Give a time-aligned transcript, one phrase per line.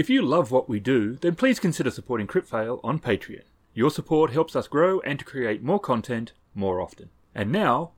[0.00, 3.42] If you love what we do, then please consider supporting Cryptfail on Patreon.
[3.74, 7.10] Your support helps us grow and to create more content more often.
[7.34, 7.90] And now,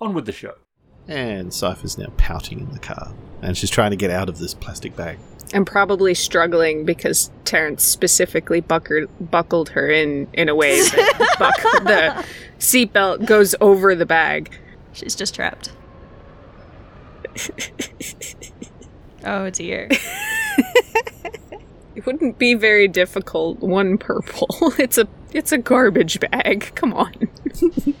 [0.00, 0.54] on with the show.
[1.06, 3.12] And Cypher's now pouting in the car,
[3.42, 5.18] and she's trying to get out of this plastic bag.
[5.52, 11.60] I'm probably struggling because Terrence specifically buckled, buckled her in in a way that buck,
[11.84, 12.24] the
[12.58, 14.50] seatbelt goes over the bag.
[14.94, 15.72] She's just trapped.
[19.26, 19.90] oh dear.
[22.00, 23.60] It wouldn't be very difficult.
[23.60, 24.48] One purple.
[24.78, 26.72] It's a it's a garbage bag.
[26.74, 27.12] Come on.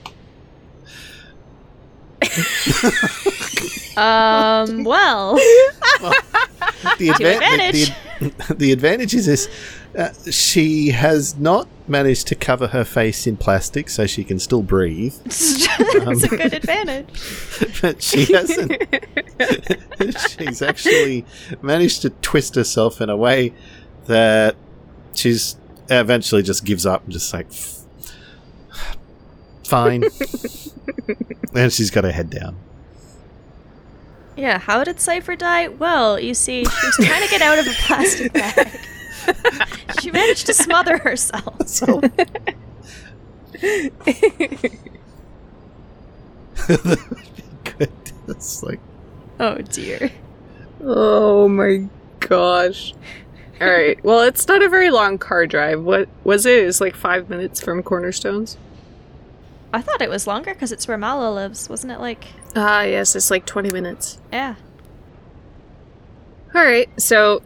[3.96, 5.34] Um, well,
[6.98, 7.92] The, advantage.
[8.20, 9.48] The, the, the advantage is this:
[9.98, 14.62] uh, she has not managed to cover her face in plastic, so she can still
[14.62, 15.14] breathe.
[15.26, 17.80] it's a good advantage.
[17.82, 18.72] but she hasn't.
[20.30, 21.26] she's actually
[21.60, 23.52] managed to twist herself in a way
[24.06, 24.56] that
[25.14, 25.56] she's
[25.88, 27.46] eventually just gives up and just like,
[29.64, 30.04] fine.
[31.54, 32.56] and she's got her head down.
[34.36, 35.68] Yeah, how did Cypher die?
[35.68, 38.68] Well, you see, she was trying to get out of a plastic bag.
[40.00, 41.56] she managed to smother herself.
[41.66, 42.00] So.
[47.64, 47.90] Good.
[48.28, 48.80] It's like
[49.38, 50.10] Oh dear.
[50.82, 51.86] Oh my
[52.20, 52.94] gosh.
[53.60, 54.02] All right.
[54.02, 55.82] Well, it's not a very long car drive.
[55.82, 56.64] What was it?
[56.64, 58.56] It's like five minutes from Cornerstones.
[59.72, 62.00] I thought it was longer because it's where Malo lives, wasn't it?
[62.00, 62.24] Like,
[62.56, 63.14] Ah, yes.
[63.14, 64.18] It's like twenty minutes.
[64.32, 64.54] yeah.
[66.54, 66.88] All right.
[67.00, 67.42] So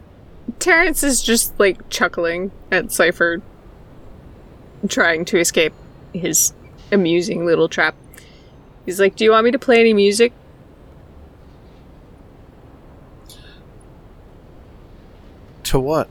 [0.59, 3.41] Terrence is just like chuckling at Cipher,
[4.87, 5.73] trying to escape
[6.13, 6.53] his
[6.91, 7.95] amusing little trap.
[8.85, 10.31] He's like, "Do you want me to play any music?"
[15.75, 16.07] To what?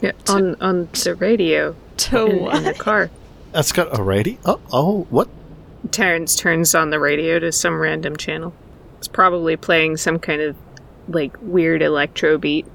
[0.00, 3.08] Yeah, on on the radio To in, in the car.
[3.52, 4.36] That's got a radio.
[4.44, 5.28] Oh, oh, what?
[5.92, 8.52] Terrence turns on the radio to some random channel.
[8.98, 10.56] It's probably playing some kind of
[11.08, 12.66] like weird electro beat.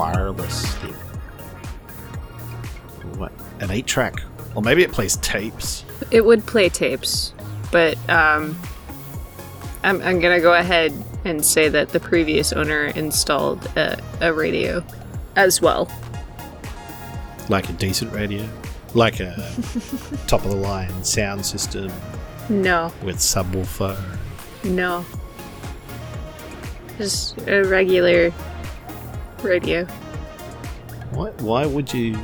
[0.00, 0.92] Wireless thing.
[3.18, 3.32] What?
[3.60, 4.22] An eight track?
[4.54, 5.84] Or maybe it plays tapes.
[6.10, 7.34] It would play tapes,
[7.70, 8.58] but um,
[9.84, 10.92] I'm, I'm gonna go ahead
[11.24, 14.82] and say that the previous owner installed a, a radio
[15.36, 15.90] as well.
[17.48, 18.48] Like a decent radio.
[18.94, 19.34] Like a
[20.26, 21.92] top of the line sound system
[22.48, 23.96] No, with subwoofer.
[24.64, 25.04] no.
[26.98, 28.32] Just a regular
[29.42, 29.84] radio.
[31.12, 32.14] Why, why would you.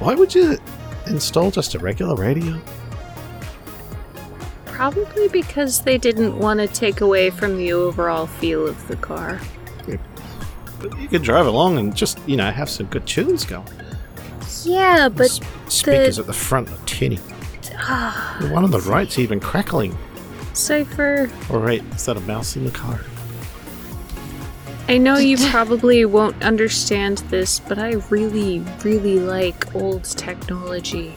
[0.00, 0.58] Why would you
[1.06, 2.60] install just a regular radio?
[4.66, 9.40] Probably because they didn't want to take away from the overall feel of the car.
[10.80, 13.66] But you could drive along and just, you know, have some good tunes going.
[14.62, 17.18] Yeah, but S- speakers at the front are tinny.
[17.74, 19.98] ah, One on the right's even crackling.
[20.52, 21.28] Cypher.
[21.50, 23.00] All right, is that a mouse in the car?
[24.90, 31.14] I know you probably won't understand this, but I really, really like old technology.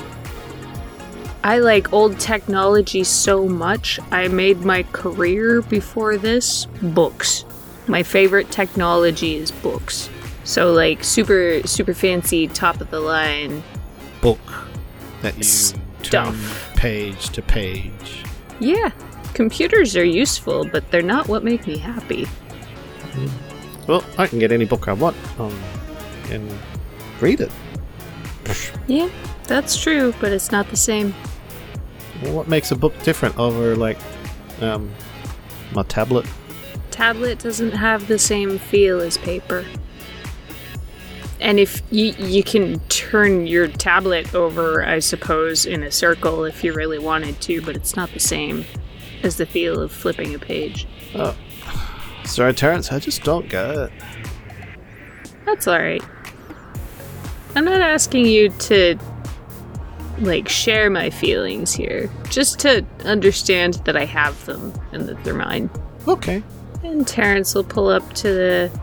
[1.42, 7.46] I like old technology so much, I made my career before this books.
[7.88, 10.10] My favorite technology is books.
[10.44, 13.64] So, like, super, super fancy, top of the line.
[14.20, 14.40] Book
[15.22, 16.02] that you Stuff.
[16.02, 18.26] turn page to page.
[18.60, 18.92] Yeah,
[19.34, 22.28] computers are useful, but they're not what make me happy.
[23.88, 25.58] Well, I can get any book I want um,
[26.30, 26.50] and
[27.20, 27.52] read it.
[28.88, 29.10] Yeah,
[29.46, 31.14] that's true, but it's not the same.
[32.22, 33.98] Well, what makes a book different over, like,
[34.62, 34.92] um,
[35.74, 36.26] my tablet?
[37.02, 39.66] tablet doesn't have the same feel as paper.
[41.40, 46.64] And if you you can turn your tablet over, I suppose, in a circle if
[46.64, 48.66] you really wanted to, but it's not the same
[49.24, 50.88] as the feel of flipping a page.
[51.16, 51.36] Oh.
[52.32, 53.92] Sorry, Terrence, I just don't get it.
[55.46, 56.02] That's all right.
[57.56, 58.98] I'm not asking you to
[60.20, 62.10] like share my feelings here.
[62.30, 65.70] Just to understand that I have them and that they're mine.
[66.08, 66.42] Okay.
[66.84, 68.80] And Terrence will pull up to the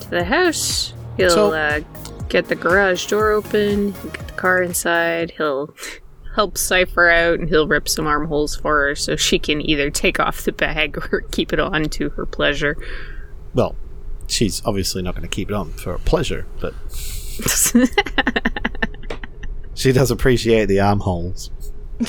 [0.00, 0.92] to the house.
[1.16, 1.80] He'll So- uh,
[2.28, 3.94] get the garage door open.
[3.94, 5.30] He'll get the car inside.
[5.38, 5.74] He'll
[6.36, 10.20] help Cipher out, and he'll rip some armholes for her so she can either take
[10.20, 12.76] off the bag or keep it on to her pleasure.
[13.54, 13.74] Well,
[14.28, 16.74] she's obviously not going to keep it on for pleasure, but
[19.74, 21.50] she does appreciate the armholes.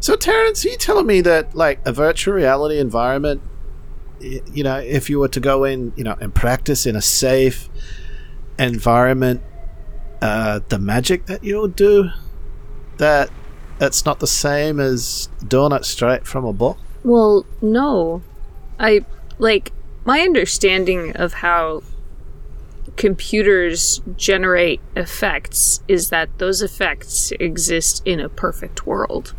[0.00, 3.42] so, Terrence, are you telling me that, like, a virtual reality environment,
[4.20, 7.68] you know, if you were to go in, you know, and practice in a safe
[8.58, 9.42] environment,
[10.22, 12.08] uh, the magic that you'll do,
[12.98, 13.30] that
[13.80, 16.78] it's not the same as doing it straight from a book?
[17.04, 18.22] Well, no.
[18.78, 19.04] I
[19.38, 19.72] like
[20.04, 21.82] my understanding of how
[22.96, 29.34] computers generate effects is that those effects exist in a perfect world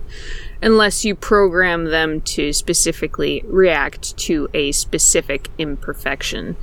[0.61, 6.55] unless you program them to specifically react to a specific imperfection.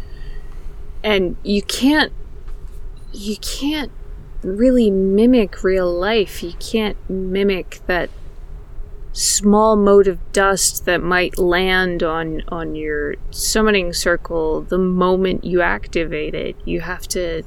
[1.02, 2.12] And you can't
[3.12, 3.92] you can't
[4.46, 6.42] really mimic real life.
[6.42, 8.10] You can't mimic that
[9.12, 15.62] small mote of dust that might land on on your summoning circle the moment you
[15.62, 17.42] activate it you have to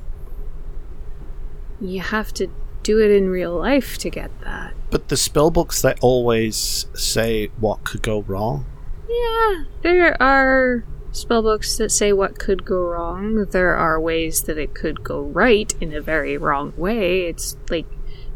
[1.79, 2.47] you have to
[2.81, 7.51] do it in real life to get that But the spell books they always say
[7.59, 8.65] what could go wrong.
[9.07, 13.45] yeah there are spellbooks that say what could go wrong.
[13.45, 17.23] There are ways that it could go right in a very wrong way.
[17.23, 17.85] It's like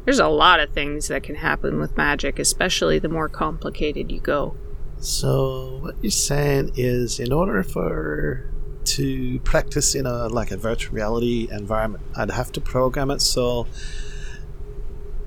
[0.06, 4.20] there's a lot of things that can happen with magic especially the more complicated you
[4.20, 4.56] go.
[5.00, 8.50] So what you're saying is, in order for
[8.86, 13.68] to practice in a like a virtual reality environment, I'd have to program it so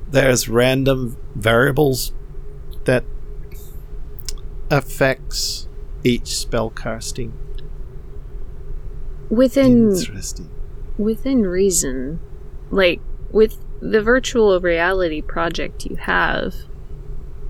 [0.08, 2.12] there's random variables
[2.84, 3.04] that
[4.70, 5.65] affects
[6.06, 7.32] each spell casting.
[9.28, 10.48] within Interesting.
[10.96, 12.20] within reason,
[12.70, 13.00] like
[13.32, 16.54] with the virtual reality project you have,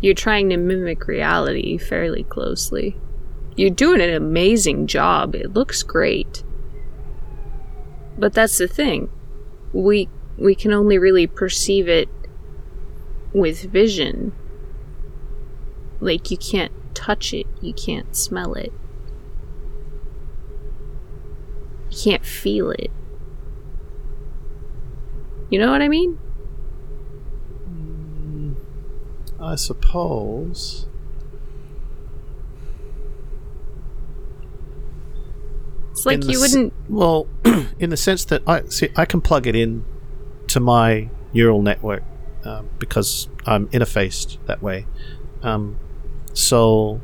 [0.00, 2.96] you're trying to mimic reality fairly closely.
[3.56, 5.34] You're doing an amazing job.
[5.34, 6.42] It looks great.
[8.18, 9.10] But that's the thing.
[9.72, 10.08] We
[10.38, 12.08] we can only really perceive it
[13.32, 14.32] with vision.
[16.00, 18.72] Like you can't touch it, you can't smell it.
[21.90, 22.90] You can't feel it.
[25.50, 26.18] You know what I mean?
[29.38, 30.86] I suppose.
[35.92, 36.72] It's like in you wouldn't.
[36.88, 37.28] Well,
[37.78, 39.84] in the sense that I see, I can plug it in
[40.48, 42.02] to my neural network
[42.44, 44.86] um, because I'm interfaced that way.
[45.42, 45.78] Um,
[46.36, 47.00] so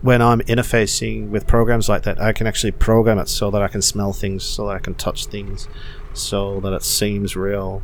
[0.00, 3.68] when I'm interfacing with programs like that, I can actually program it so that I
[3.68, 5.68] can smell things, so that I can touch things,
[6.14, 7.82] so that it seems real.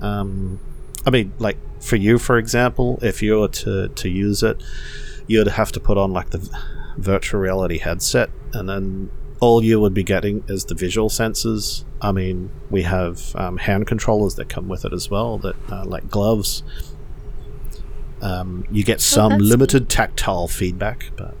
[0.00, 0.58] Um,
[1.06, 4.60] I mean, like for you, for example, if you were to to use it,
[5.28, 6.50] you'd have to put on like the
[6.96, 11.84] virtual reality headset, and then all you would be getting is the visual sensors.
[12.02, 15.84] I mean, we have um, hand controllers that come with it as well, that uh,
[15.84, 16.64] like gloves.
[18.22, 21.34] Um, you get some that's limited tactile feedback, but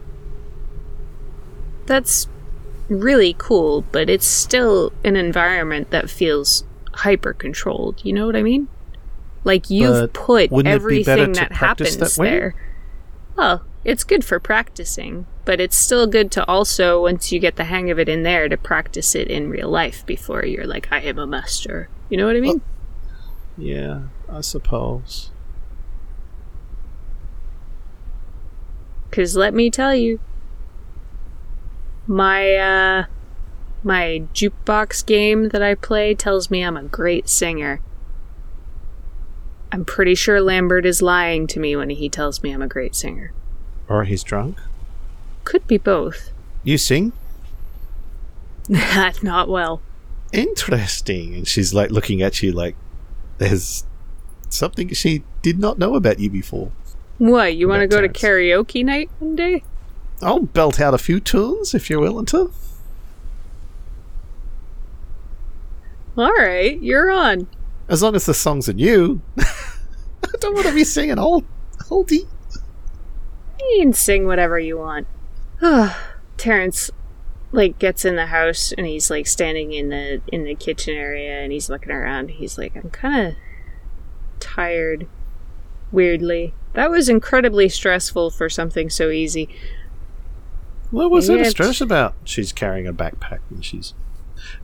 [1.86, 2.28] That's
[2.88, 8.04] really cool, but it's still an environment that feels hyper controlled.
[8.04, 8.68] You know what I mean?
[9.44, 12.54] Like you've But put wouldn't be everything that happens that there.
[13.36, 17.64] Well, it's good for practicing, but it's still good to also, once you get the
[17.64, 21.00] hang of it in there, to practice it in real life before you're like, I
[21.00, 21.88] am a master.
[22.10, 22.60] You know what I mean?
[23.56, 25.30] yeah, I suppose.
[29.10, 30.20] Because let me tell you,
[32.06, 33.04] my uh,
[33.82, 37.80] my jukebox game that I play tells me I'm a great singer.
[39.72, 42.94] I'm pretty sure Lambert is lying to me when he tells me I'm a great
[42.94, 43.32] singer.
[43.88, 44.58] Or he's drunk.
[45.44, 46.32] Could be both.
[46.64, 47.12] You sing?
[48.68, 49.80] Not well.
[50.32, 51.34] Interesting.
[51.34, 52.76] And she's like looking at you like
[53.38, 53.84] there's
[54.48, 56.70] something she did not know about you before.
[57.20, 59.62] What, you want to go to karaoke night one day?
[60.22, 62.50] I'll belt out a few tunes if you're willing to.
[66.16, 67.46] Alright, you're on.
[67.90, 69.20] As long as the songs are new.
[69.38, 71.44] I don't want to be singing old
[71.90, 72.26] oldie.
[73.60, 75.06] You can sing whatever you want.
[76.38, 76.90] Terrence,
[77.52, 81.42] like gets in the house and he's like standing in the in the kitchen area
[81.42, 82.30] and he's looking around.
[82.30, 83.34] He's like, I'm kind of
[84.40, 85.06] tired.
[85.92, 89.48] Weirdly, that was incredibly stressful for something so easy.
[90.90, 92.14] What was there to stress about?
[92.24, 93.94] She's carrying a backpack and she's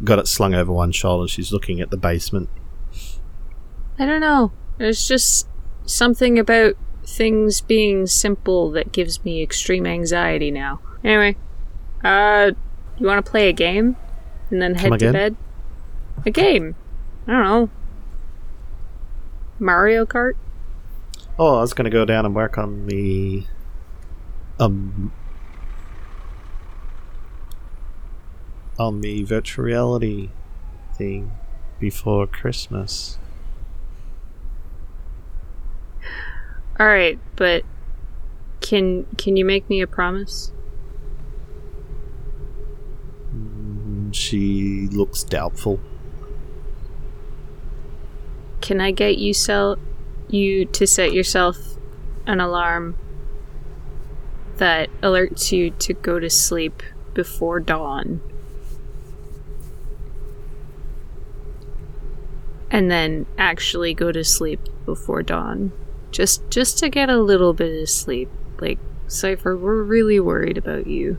[0.02, 1.28] got it slung over one shoulder.
[1.28, 2.48] She's looking at the basement.
[3.98, 4.52] I don't know.
[4.78, 5.48] There's just
[5.84, 10.80] something about things being simple that gives me extreme anxiety now.
[11.04, 11.36] Anyway,
[12.02, 12.50] uh,
[12.98, 13.96] you want to play a game
[14.50, 15.12] and then head Come to again?
[15.12, 15.36] bed?
[16.26, 16.74] A game.
[17.28, 17.70] I don't know.
[19.58, 20.34] Mario Kart?
[21.38, 23.44] Oh, I was going to go down and work on the
[24.58, 25.12] um
[28.78, 30.30] on the virtual reality
[30.94, 31.32] thing
[31.78, 33.18] before Christmas.
[36.78, 37.64] All right, but
[38.60, 40.52] can can you make me a promise?
[43.34, 45.80] Mm, She looks doubtful.
[48.60, 49.78] Can I get you sell
[50.28, 51.56] you to set yourself
[52.26, 52.96] an alarm
[54.56, 56.82] that alerts you to go to sleep
[57.14, 58.20] before dawn?
[62.70, 65.72] And then actually go to sleep before dawn.
[66.10, 68.28] Just just to get a little bit of sleep.
[68.58, 71.18] Like Cypher, we're really worried about you.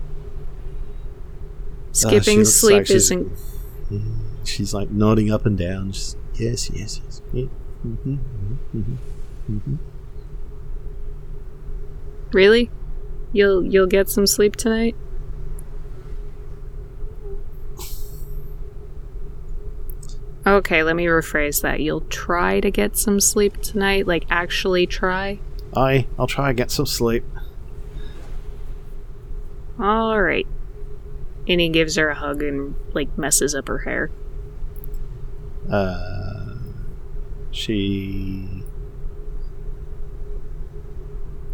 [1.90, 3.32] Uh, Skipping looks sleep like isn't
[3.92, 5.94] Mm, She's like nodding up and down.
[6.36, 7.22] Yes, yes, yes.
[7.86, 9.76] Mm-hmm, mm-hmm, mm-hmm, mm-hmm.
[12.32, 12.70] Really?
[13.34, 14.96] You'll you'll get some sleep tonight?
[20.46, 21.82] Okay, let me rephrase that.
[21.82, 25.40] You'll try to get some sleep tonight, like actually try.
[25.76, 27.26] Aye, I'll try and get some sleep.
[29.78, 30.48] All right.
[31.50, 34.10] And he gives her a hug and like messes up her hair.
[35.70, 36.27] Uh,
[37.58, 38.64] she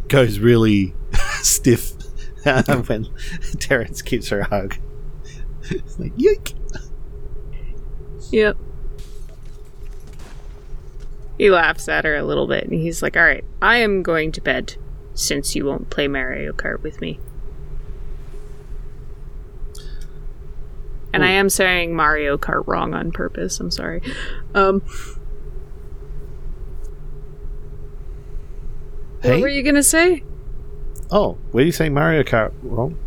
[0.09, 0.93] goes really
[1.41, 1.93] stiff
[2.43, 3.07] when
[3.59, 4.75] Terrence gives her a hug.
[5.69, 6.55] It's like, yoink!
[8.31, 8.57] Yep.
[11.37, 14.33] He laughs at her a little bit and he's like, "All right, I am going
[14.33, 14.75] to bed
[15.13, 17.19] since you won't play Mario Kart with me."
[21.13, 23.59] And I am saying Mario Kart wrong on purpose.
[23.59, 24.01] I'm sorry.
[24.53, 24.81] Um,
[29.23, 30.23] what were you gonna say?
[31.11, 32.97] Oh, what were you saying Mario Kart wrong?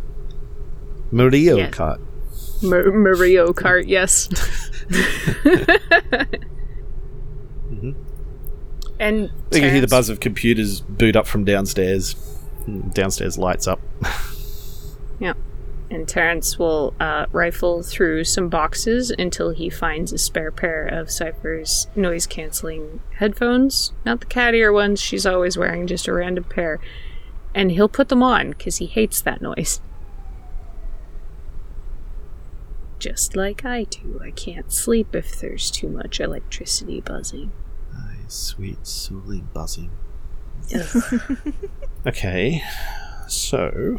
[1.10, 1.56] Mario.
[1.68, 2.00] Kart.
[2.62, 4.28] Mar- Mario Kart, yes.
[7.70, 7.94] Mhm.
[9.00, 12.14] And You can hear the buzz of computers boot up from downstairs.
[12.92, 13.80] Downstairs lights up.
[15.90, 21.10] And Terrence will uh, rifle through some boxes until he finds a spare pair of
[21.10, 23.92] Cypher's noise canceling headphones.
[24.04, 26.80] Not the cat ear ones she's always wearing, just a random pair.
[27.54, 29.80] And he'll put them on because he hates that noise.
[32.98, 34.20] Just like I do.
[34.22, 37.52] I can't sleep if there's too much electricity buzzing.
[37.94, 39.90] Aye, sweet, soothing buzzing.
[42.06, 42.62] Okay,
[43.26, 43.96] so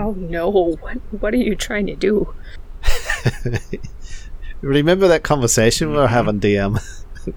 [0.00, 2.34] Oh no, what, what are you trying to do?
[4.60, 6.80] remember that conversation we were having DM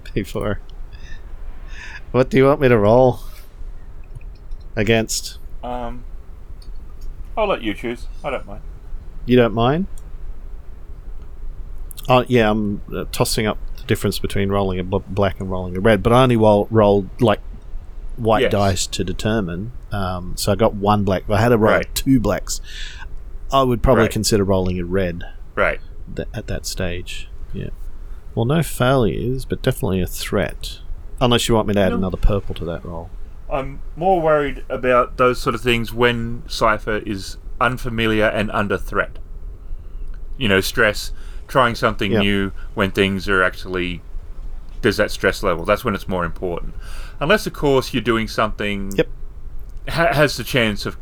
[0.14, 0.60] before?
[2.12, 3.20] What do you want me to roll
[4.74, 5.38] against?
[5.62, 6.04] Um,
[7.36, 8.06] I'll let you choose.
[8.24, 8.62] I don't mind.
[9.24, 9.86] You don't mind?
[12.08, 15.76] Oh yeah, I'm uh, tossing up the difference between rolling a bl- black and rolling
[15.76, 17.40] a red, but I only roll, rolled like
[18.16, 18.52] white Yes.
[18.52, 19.72] dice to determine.
[19.92, 21.28] Um, so I got one black.
[21.30, 21.94] I had to roll Right.
[21.94, 22.60] two blacks,
[23.52, 24.10] I would probably Right.
[24.10, 25.22] consider rolling a red
[25.54, 25.80] Right.
[26.14, 27.28] th- at that stage.
[27.52, 27.68] Yeah.
[28.34, 30.80] Well, no failures, but definitely a threat.
[31.20, 31.96] Unless you want me to add No.
[31.96, 33.08] another purple to that roll.
[33.50, 39.18] I'm more worried about those sort of things when Cypher is unfamiliar and under threat.
[40.36, 41.12] You know, stress,
[41.46, 42.20] trying something Yep.
[42.22, 44.02] new when things are actually.
[44.82, 45.64] There's that stress level.
[45.64, 46.74] That's when it's more important.
[47.20, 48.92] Unless, of course, you're doing something.
[48.96, 49.08] Yep.
[49.88, 50.96] Ha- has the chance of.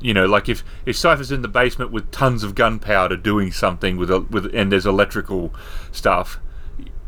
[0.00, 3.96] You know, like if, if Cypher's in the basement with tons of gunpowder doing something
[3.96, 5.52] with a, with and there's electrical
[5.90, 6.38] stuff,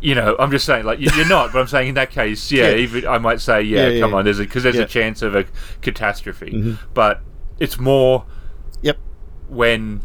[0.01, 2.51] you know, I'm just saying, like you- you're not, but I'm saying in that case,
[2.51, 2.75] yeah, Yeah.
[2.79, 4.17] even I might say, yeah, Yeah, come yeah.
[4.17, 5.45] on, there's a because there's a chance of a
[5.83, 6.79] catastrophe, Mhm.
[6.93, 7.21] but
[7.61, 8.25] it's more
[8.83, 8.99] Yep.
[9.49, 10.03] when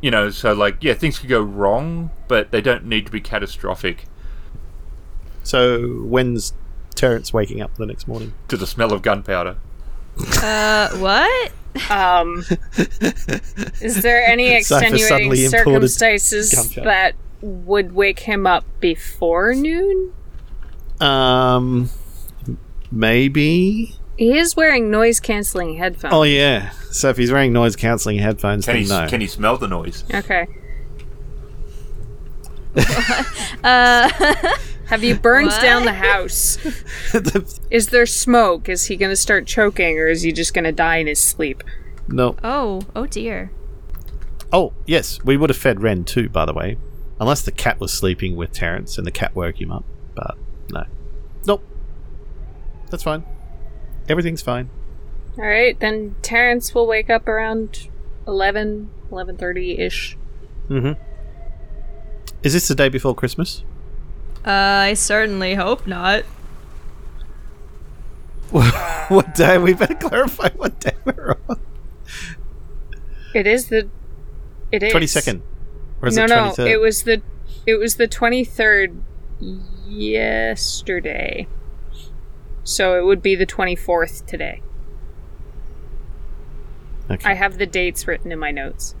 [0.00, 3.20] you know, so like yeah, things could go wrong, but they don't need to be
[3.20, 4.06] catastrophic
[5.44, 6.54] So when's
[6.96, 8.32] Terrence waking up the next morning?
[8.48, 9.58] to the smell of gunpowder.
[10.42, 11.52] Uh, what?
[11.90, 12.44] Um,
[13.80, 20.12] is there any extenuating circumstances that would wake him up before noon?
[21.00, 21.90] Um,
[22.90, 23.94] maybe.
[24.16, 26.12] He is wearing noise canceling headphones.
[26.12, 26.70] Oh yeah.
[26.90, 29.06] So if he's wearing noise cancelling headphones, Can then he, no.
[29.08, 30.04] can he smell the noise?
[30.12, 30.46] Okay.
[33.64, 34.08] Uh,
[34.88, 35.62] Have you burned What?
[35.62, 36.56] down the house?
[37.12, 38.68] The- Is there smoke?
[38.68, 41.20] Is he going to start choking or is he just going to die in his
[41.20, 41.62] sleep?
[42.08, 42.36] no.
[42.42, 43.50] oh, oh dear.
[44.50, 46.78] Oh yes, we would have fed Ren too, by the way,
[47.20, 49.84] unless the cat was sleeping with Terrence and the cat woke him up.
[50.14, 50.36] But
[50.70, 50.84] no.
[51.46, 51.62] Nope.
[52.90, 53.24] That's fine.
[54.08, 54.70] Everything's fine.
[55.36, 57.88] All right, then Terrence will wake up around
[58.26, 60.16] 11, 11.30ish.
[60.70, 61.00] Mm-hmm.
[62.42, 63.62] Is this the day before Christmas?
[64.44, 66.24] Uh, I certainly hope not.
[68.50, 69.58] what day?
[69.58, 71.60] We better clarify what day we're on.
[73.34, 73.88] It is the...
[74.72, 74.90] It is.
[74.90, 75.42] Twenty second.
[76.00, 77.20] Or is no, it no, it was the...
[77.66, 79.02] It was the 23rd
[79.86, 81.46] yesterday.
[82.64, 84.62] So it would be the 24th today.
[87.10, 87.30] Okay.
[87.30, 88.94] I have the dates written in my notes.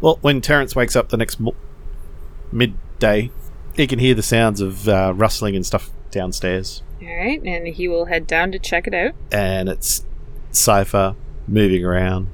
[0.00, 1.54] Well, when Terrence wakes up the next mo-
[2.50, 3.30] midday,
[3.76, 7.88] he can hear the sounds of uh, rustling and stuff downstairs, All right, and he
[7.88, 9.14] will head down to check it out.
[9.30, 10.04] and it's
[10.50, 11.16] Cypher
[11.48, 12.28] moving around,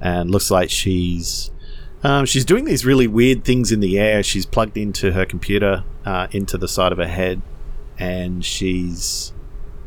[0.00, 1.50] and looks like she's
[2.02, 4.22] um, she's doing these really weird things in the air.
[4.22, 7.40] She's plugged into her computer uh, into the side of her head,
[7.98, 9.32] and she's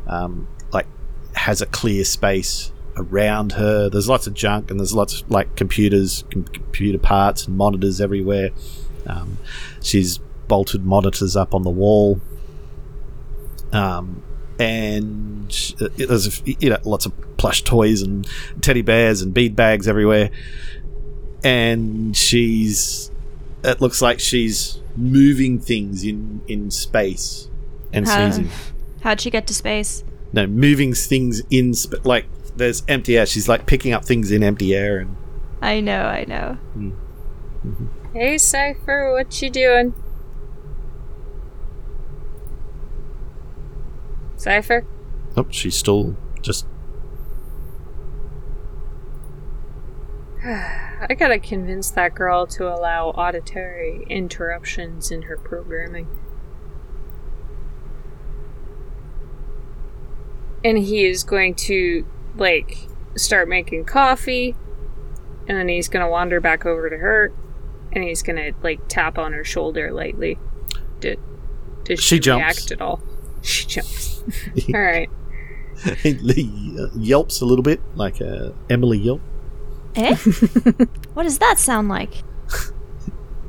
[0.08, 0.86] um, like
[1.34, 3.88] has a clear space around her.
[3.88, 8.00] There's lots of junk, and there's lots of like computers, com- computer parts, and monitors
[8.00, 8.50] everywhere.
[9.06, 9.38] Um,
[9.80, 10.18] she's
[10.50, 12.20] bolted monitors up on the wall,
[13.72, 14.22] um,
[14.58, 18.26] and uh, there's you know lots of plush toys and
[18.60, 20.30] teddy bears and bead bags everywhere.
[21.44, 23.10] And she's
[23.64, 27.48] it looks like she's moving things in in space
[27.92, 28.32] and Huh.
[28.32, 28.50] sneezing.
[29.02, 30.04] How'd she get to space?
[30.32, 33.24] No, moving things in sp- like there's empty air.
[33.24, 35.16] She's like picking up things in empty air and
[35.62, 36.58] I know, I know.
[38.14, 39.94] Hey, Cypher, what you doing?
[44.40, 44.86] Cypher?
[45.36, 46.66] oh, she's still just
[50.44, 56.08] I gotta convince that girl to allow auditory interruptions in her programming.
[60.64, 62.78] And he is going to, like,
[63.16, 64.54] start making coffee,
[65.48, 67.32] and then he's gonna wander back over to her,
[67.92, 70.38] and he's gonna, like, tap on her shoulder lightly.
[71.00, 71.18] Did,
[71.84, 72.42] did she, She jumps.
[72.42, 73.02] react at all?
[73.42, 74.09] She jumps.
[74.74, 75.10] Alright.
[76.02, 79.20] he uh, yelps a little bit like uh, Emily yelp.
[79.96, 80.14] Eh?
[81.14, 82.22] what does that sound like?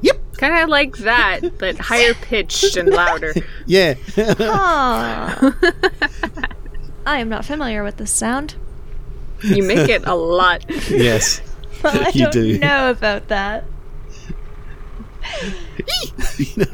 [0.01, 0.17] Yep.
[0.37, 3.33] Kind of like that, but higher pitched and louder.
[3.67, 5.53] Yeah, Oh.
[7.05, 8.55] I am not familiar with this sound.
[9.43, 10.65] You make it a lot.
[10.89, 11.41] yes.
[11.83, 12.59] Well, I You don't do.
[12.59, 13.63] know about that.
[16.37, 16.65] You know,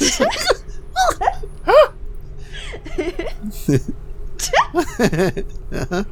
[2.97, 3.69] it's
[4.73, 6.05] like-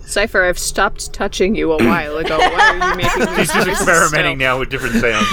[0.00, 2.38] Cypher, I've stopped touching you a while ago.
[2.38, 4.48] Why are you making these He's just experimenting still?
[4.48, 5.28] now with different sounds.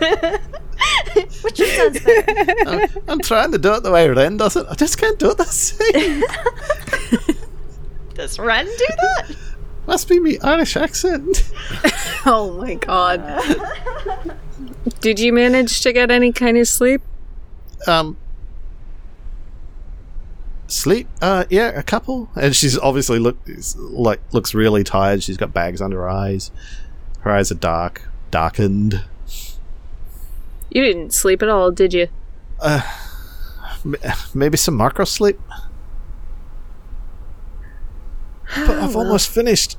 [1.44, 2.54] Which one sounds better?
[2.66, 4.66] I'm, I'm trying to do it the way Ren does it.
[4.68, 6.24] I just can't do it the same.
[8.14, 9.36] Does Ren do that?
[9.86, 11.48] Must be me Irish accent.
[12.26, 13.20] Oh my god.
[15.00, 17.02] Did you manage to get any kind of sleep?
[17.86, 18.16] Um,
[20.72, 21.08] sleep.
[21.20, 22.30] Uh, yeah, a couple.
[22.34, 23.38] And she's obviously look
[23.76, 25.22] like looks really tired.
[25.22, 26.50] She's got bags under her eyes.
[27.20, 29.04] Her eyes are dark, darkened.
[30.70, 32.08] You didn't sleep at all, did you?
[32.64, 33.96] M-
[34.34, 35.38] maybe some micro sleep.
[38.54, 39.78] But I've almost finished.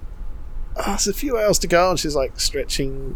[0.75, 3.15] Oh, it's a few hours to go, and she's like stretching.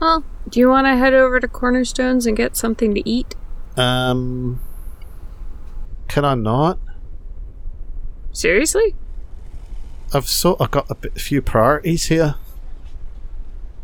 [0.00, 3.34] Well, do you want to head over to Cornerstones and get something to eat?
[3.76, 4.60] Um,
[6.08, 6.78] can I not?
[8.38, 8.94] Seriously?
[10.14, 12.36] I've sort of got a, bit, a few priorities here.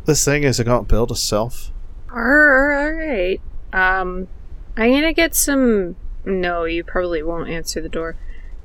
[0.05, 1.73] This thing is, I got to build a self.
[2.09, 3.41] Alright.
[3.73, 4.29] Um,
[4.77, 5.97] I'm gonna get some.
[6.23, 8.15] No, you probably won't answer the door.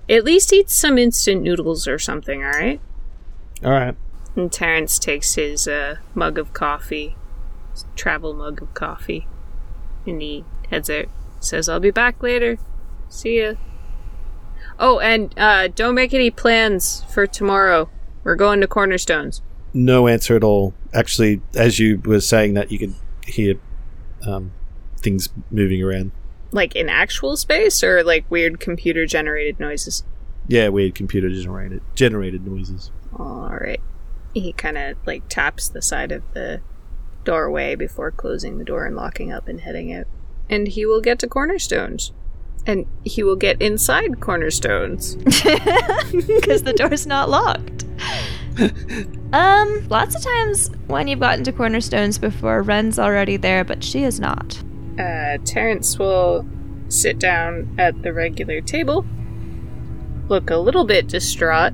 [0.08, 2.80] At least eat some instant noodles or something, alright?
[3.64, 3.96] All right.
[4.36, 7.16] And Terrence takes his uh, mug of coffee,
[7.72, 9.26] his travel mug of coffee,
[10.06, 11.06] and he heads out.
[11.40, 12.58] Says, I'll be back later.
[13.08, 13.54] See ya.
[14.82, 17.90] Oh, and uh, don't make any plans for tomorrow.
[18.24, 19.42] We're going to Cornerstones.
[19.74, 20.74] no answer at all.
[20.92, 23.54] Actually, as you were saying that, you could hear
[24.26, 24.52] um,
[24.96, 26.12] things moving around.
[26.50, 30.02] Like in actual space or like weird computer generated noises?
[30.48, 32.90] Yeah, weird computer generated generated noises.
[33.14, 33.80] Alright.
[34.34, 36.60] He kind of like taps the side of the
[37.24, 40.06] doorway before closing the door and locking up and heading out.
[40.48, 42.12] And he will get to Cornerstones.
[42.66, 45.14] And he will get inside Cornerstones.
[45.24, 47.84] because the door's not locked.
[49.32, 54.04] um, lots of times when you've gotten to cornerstones before, Ren's already there, but she
[54.04, 54.62] is not.
[54.98, 56.46] Uh, Terrence will
[56.88, 59.06] sit down at the regular table,
[60.28, 61.72] look a little bit distraught,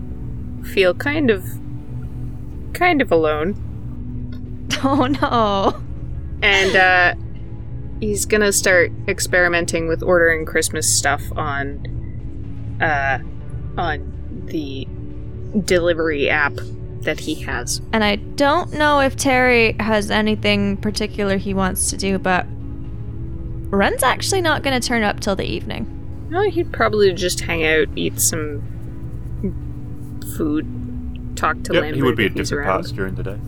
[0.63, 1.45] feel kind of.
[2.75, 3.55] kind of alone,
[4.85, 5.83] Oh no.
[6.43, 7.15] and uh,
[8.01, 13.19] he's gonna start experimenting with ordering Christmas stuff on, uh,
[13.79, 14.13] on
[14.47, 14.87] the
[15.65, 16.55] delivery app
[17.03, 17.81] that he has.
[17.93, 22.47] And I don't know if Terry has anything particular he wants to do, but
[23.71, 26.27] Ren's actually not going to turn up till the evening.
[26.31, 28.63] No, he'd probably just hang out, eat some
[30.37, 30.67] food,
[31.37, 32.75] talk to Yep, Lambert he would be at different around.
[32.75, 33.39] parts during the day.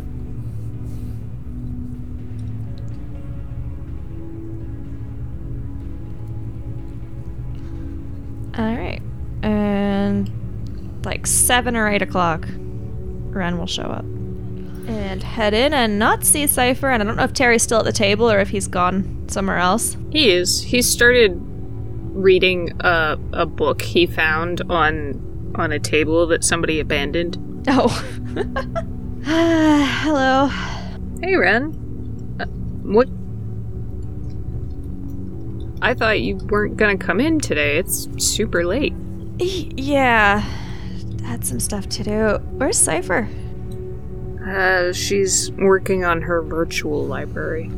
[8.58, 9.00] All right.
[9.42, 10.30] And
[11.04, 14.04] like seven or eight o'clock, Ren will show up
[14.88, 16.90] and head in and not see Cipher.
[16.90, 19.58] And I don't know if Terry's still at the table or if he's gone somewhere
[19.58, 19.96] else.
[20.10, 20.62] He is.
[20.62, 21.38] He started
[22.14, 27.64] reading a, a book he found on on a table that somebody abandoned.
[27.68, 27.88] Oh.
[29.24, 30.46] Hello.
[31.20, 32.36] Hey, Ren.
[32.40, 32.46] Uh,
[32.82, 33.08] what?
[35.80, 37.78] I thought you weren't gonna come in today.
[37.78, 38.94] It's super late.
[39.38, 40.40] Yeah.
[41.24, 42.38] Had some stuff to do.
[42.56, 43.28] Where's Cipher?
[44.44, 47.70] Uh, she's working on her virtual library.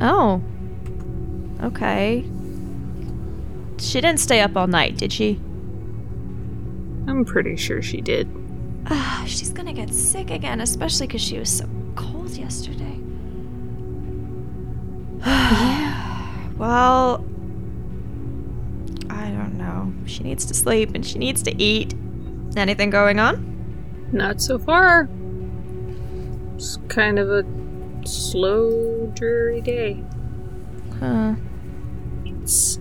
[0.00, 0.42] Oh.
[1.62, 2.24] Okay.
[3.78, 5.40] She didn't stay up all night, did she?
[7.06, 8.28] I'm pretty sure she did.
[8.86, 12.98] Ah, she's gonna get sick again, especially because she was so cold yesterday.
[16.60, 17.24] Well,
[19.08, 19.90] I don't know.
[20.04, 21.94] She needs to sleep and she needs to eat.
[22.54, 23.46] Anything going on?
[24.12, 25.08] Not so far.
[26.56, 27.44] It's kind of a
[28.06, 30.04] slow, dreary day.
[30.98, 31.36] Huh.
[32.26, 32.78] It's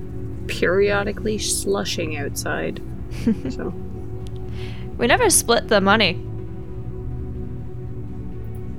[0.48, 2.82] periodically slushing outside.
[3.50, 3.70] so
[4.98, 6.22] We never split the money.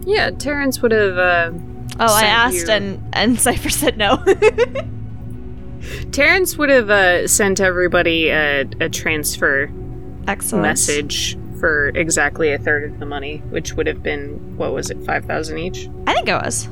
[0.04, 1.16] yeah, Terrence would have.
[1.16, 1.52] Uh,
[1.98, 4.22] Oh, I asked you- and and Cipher said no.
[6.12, 9.70] Terrence would have uh, sent everybody a, a transfer
[10.28, 10.62] Excellent.
[10.62, 15.02] message for exactly a third of the money, which would have been what was it,
[15.04, 15.88] five thousand each?
[16.06, 16.68] I think it was.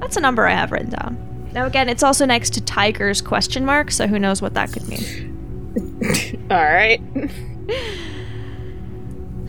[0.00, 1.50] That's a number I have written down.
[1.52, 4.86] Now again, it's also next to Tiger's question mark, so who knows what that could
[4.88, 5.76] mean.
[6.50, 7.00] All right.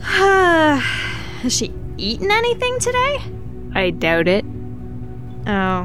[0.00, 3.18] Has she eaten anything today?
[3.74, 4.44] I doubt it.
[5.46, 5.84] Oh.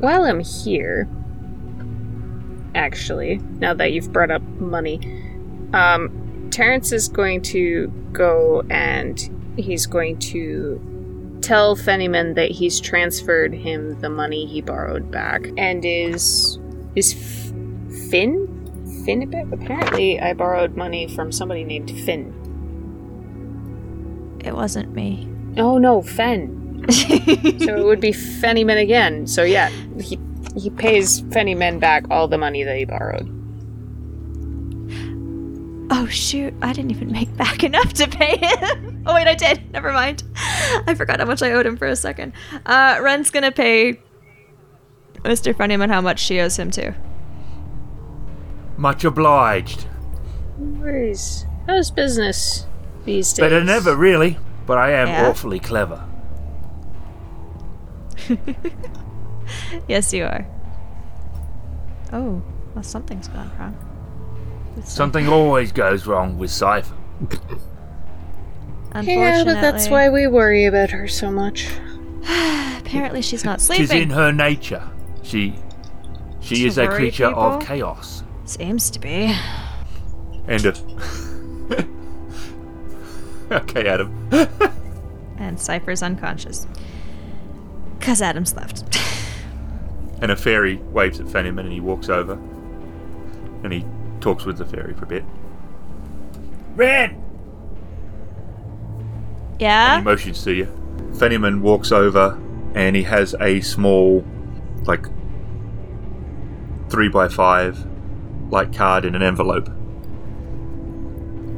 [0.00, 1.08] While I'm here,
[2.74, 5.00] actually, now that you've brought up money,
[5.72, 9.18] um, Terrence is going to go and
[9.56, 15.84] he's going to tell Fennyman that he's transferred him the money he borrowed back, and
[15.84, 16.58] is
[16.96, 18.50] is F- Finn
[19.04, 22.36] Finn apparently I borrowed money from somebody named Finn.
[24.44, 25.28] It wasn't me.
[25.56, 26.59] Oh no, Fen.
[26.90, 29.26] so it would be Fennyman again.
[29.26, 29.68] So yeah,
[30.00, 30.18] he
[30.56, 33.28] he pays Fennyman back all the money that he borrowed.
[35.92, 39.02] oh shoot, I didn't even make back enough to pay him.
[39.06, 39.72] oh wait, I did.
[39.72, 40.22] Never mind.
[40.86, 42.32] I forgot how much I owed him for a second.
[42.66, 44.00] Uh, Ren's gonna pay
[45.22, 45.52] Mr.
[45.54, 46.94] Fennyman how much she owes him too.
[48.76, 49.82] Much obliged.
[50.58, 52.66] Where's how's business
[53.04, 53.40] these days?
[53.44, 54.38] Better than ever, really.
[54.66, 55.28] But I am Yeah?
[55.28, 56.04] awfully clever.
[59.88, 60.46] Yes, you are.
[62.12, 62.40] Oh,
[62.74, 63.76] well, something's gone wrong.
[64.76, 66.94] It's Something always goes wrong with Cypher.
[68.92, 71.68] Unfortunately, Yeah, but that's why we worry about her so much.
[72.22, 74.02] apparently she's not Tis sleeping.
[74.02, 74.88] in her nature.
[75.22, 75.54] She
[76.40, 78.22] she To is a worry creature of chaos.
[78.44, 79.34] Seems to be.
[80.48, 80.74] End a
[83.56, 84.28] Okay, Adam.
[85.38, 86.66] And Cypher's unconscious.
[88.00, 88.98] Cause Adam's left.
[90.22, 92.34] and a fairy waves at Fennyman and he walks over.
[93.62, 93.84] And he
[94.20, 95.24] talks with the fairy for a bit.
[96.76, 97.10] Ren!
[99.52, 99.98] And Yeah?
[99.98, 100.66] he motions to you.
[101.12, 102.38] Fennyman walks over
[102.74, 104.24] and he has a small,
[104.84, 105.06] like,
[106.88, 107.78] three by five,
[108.50, 109.68] like card in an envelope.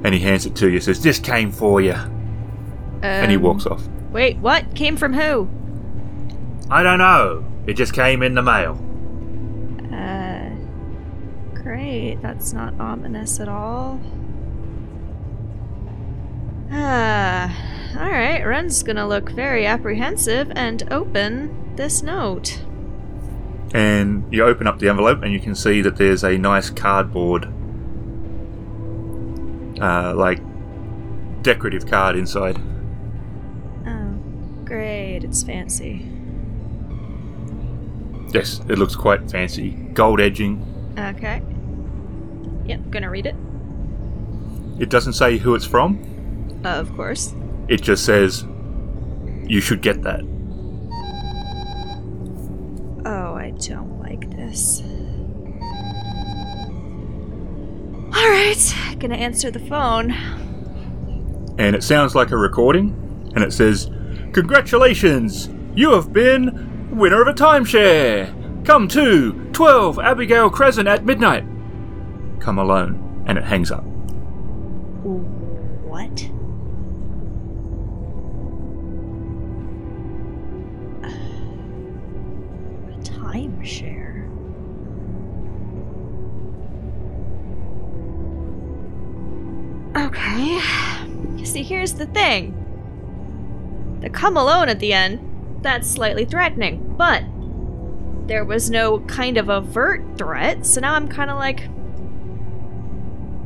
[0.04, 0.80] And he hands it to you.
[0.80, 1.94] Says, "This came for you,"
[3.02, 3.86] and he Um, walks off.
[4.10, 4.74] Wait, what?
[4.74, 5.48] Came from who?
[6.72, 7.44] I don't know.
[7.66, 8.78] It just came in the mail.
[9.92, 10.50] Uh.
[11.62, 12.20] Great.
[12.22, 14.00] That's not ominous at all.
[16.72, 17.54] Ah.
[17.94, 22.62] Alright, Ren's gonna look very apprehensive and open this note.
[23.74, 27.44] And you open up the envelope, and you can see that there's a nice cardboard,
[29.78, 30.40] uh, like
[31.42, 32.58] decorative card inside.
[33.86, 34.18] Oh,
[34.64, 35.22] great.
[35.22, 36.11] It's fancy.
[38.32, 39.70] Yes, it looks quite fancy.
[39.94, 40.64] Gold edging.
[40.98, 41.42] Okay.
[42.66, 43.34] Yep, gonna read it.
[44.80, 45.98] It doesn't say who it's from.
[46.64, 47.34] Uh, of course.
[47.68, 48.44] It just says,
[49.46, 50.20] "You should get that."
[53.04, 54.82] Oh, I don't like this.
[58.16, 60.12] Alright, gonna answer the phone.
[61.58, 63.90] and it sounds like a recording, and it says,
[64.32, 65.48] Congratulations!
[65.74, 68.64] You have been winner of a timeshare!
[68.64, 71.44] Come to 12 Abigail Crescent at midnight!
[72.38, 73.24] Come alone.
[73.26, 73.84] And it hangs up.
[73.84, 76.22] What?
[82.90, 84.28] A timeshare.
[89.96, 90.60] Okay.
[91.36, 92.58] You see, here's the thing.
[94.00, 95.20] The come alone at the end,
[95.62, 97.24] that's slightly threatening, but
[98.26, 101.68] there was no kind of overt threat, so now I'm kind of like,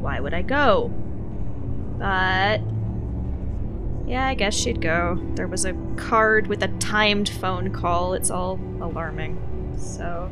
[0.00, 0.88] why would I go?
[1.98, 2.60] But
[4.06, 5.18] yeah, I guess she'd go.
[5.34, 8.14] There was a card with a timed phone call.
[8.14, 9.74] It's all alarming.
[9.78, 10.30] So.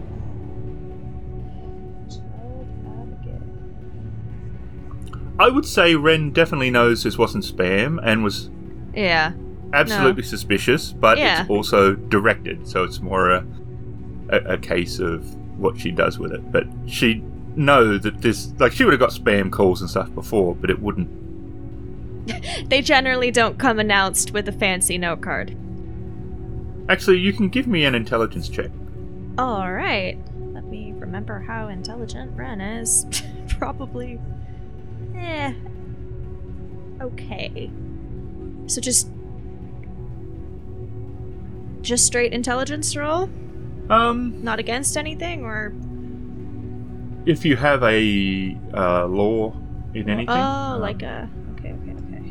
[5.37, 8.51] I would say Ren definitely knows this wasn't spam and was
[8.95, 9.33] Yeah.
[9.75, 11.43] Absolutely suspicious, but Yeah.
[11.43, 13.45] it's also directed, so it's more a,
[14.31, 15.25] a, a case of
[15.59, 16.51] what she does with it.
[16.53, 17.23] But she
[17.57, 20.81] know that this, like, she would have got spam calls and stuff before, but it
[20.81, 21.09] wouldn't.
[22.69, 25.55] They generally don't come announced with a fancy note card.
[26.89, 28.71] Actually, you can give me an intelligence check.
[29.39, 30.19] Alright.
[30.53, 33.07] Let me remember how intelligent Ren is.
[33.59, 34.19] Probably.
[35.17, 35.53] Eh.
[37.01, 37.71] Okay.
[38.67, 39.09] So just.
[41.85, 43.29] Just straight intelligence roll?
[43.91, 45.75] Um, Not against anything, or.
[47.27, 49.55] if you have a uh, lore
[49.95, 51.29] in anything, Oh, um, like a.
[51.59, 52.25] Okay, okay, okay.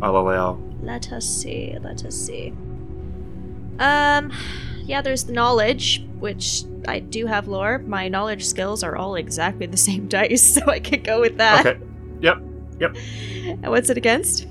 [0.00, 0.58] I'll allow.
[0.80, 1.76] Let us see.
[1.82, 2.52] Let us see.
[3.80, 4.32] Um,
[4.84, 7.78] yeah, there's the knowledge, which I do have lore.
[7.80, 11.66] My knowledge skills are all exactly the same dice, so I could go with that.
[11.66, 11.80] Okay.
[12.20, 12.38] Yep.
[12.78, 12.96] Yep.
[13.44, 14.44] And what's it against?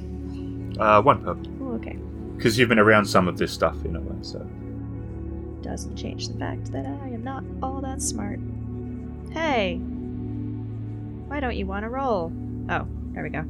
[0.78, 1.46] Uh, one purple.
[1.62, 1.98] Oh, okay.
[2.36, 4.11] Because you've been around some of this stuff in a way.
[5.72, 8.42] Doesn't change the fact that I am not all that smart.
[9.32, 9.78] Hey,
[11.28, 12.30] why don't you want to roll?
[12.70, 13.44] Oh, there we go.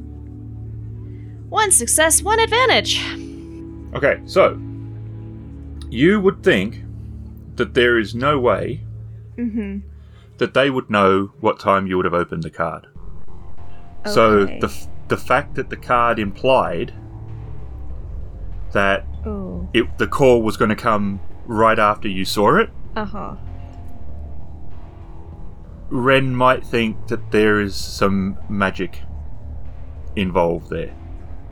[1.48, 3.04] One success, one advantage.
[3.94, 4.56] Okay, so.
[5.90, 6.84] You would think
[7.56, 8.82] that there is no way
[9.36, 9.80] Mm-hmm.
[10.38, 12.86] that they would know what time you would have opened the card.
[14.06, 14.10] Okay.
[14.14, 16.94] So the f- the fact that the card implied
[18.72, 19.68] that Oh.
[19.74, 23.36] it the call was going to come right after you saw it, Uh huh.
[25.90, 29.00] Ren might think that there is some magic
[30.16, 30.94] involved there.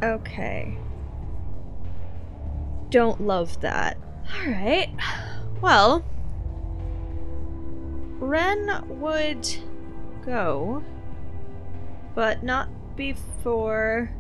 [0.03, 0.79] Okay.
[2.89, 3.99] Don't love that.
[4.45, 4.91] Alright.
[5.61, 6.05] Well,
[8.19, 9.47] Ren would
[10.25, 10.83] go,
[12.15, 14.11] but not before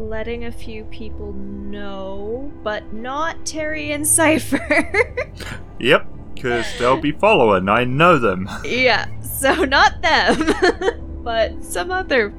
[0.00, 4.92] letting a few people know, but not Terry and Cypher.
[5.80, 7.70] Yep, because they'll be following.
[7.70, 8.50] I know them.
[8.66, 12.34] yeah, so not them, but some other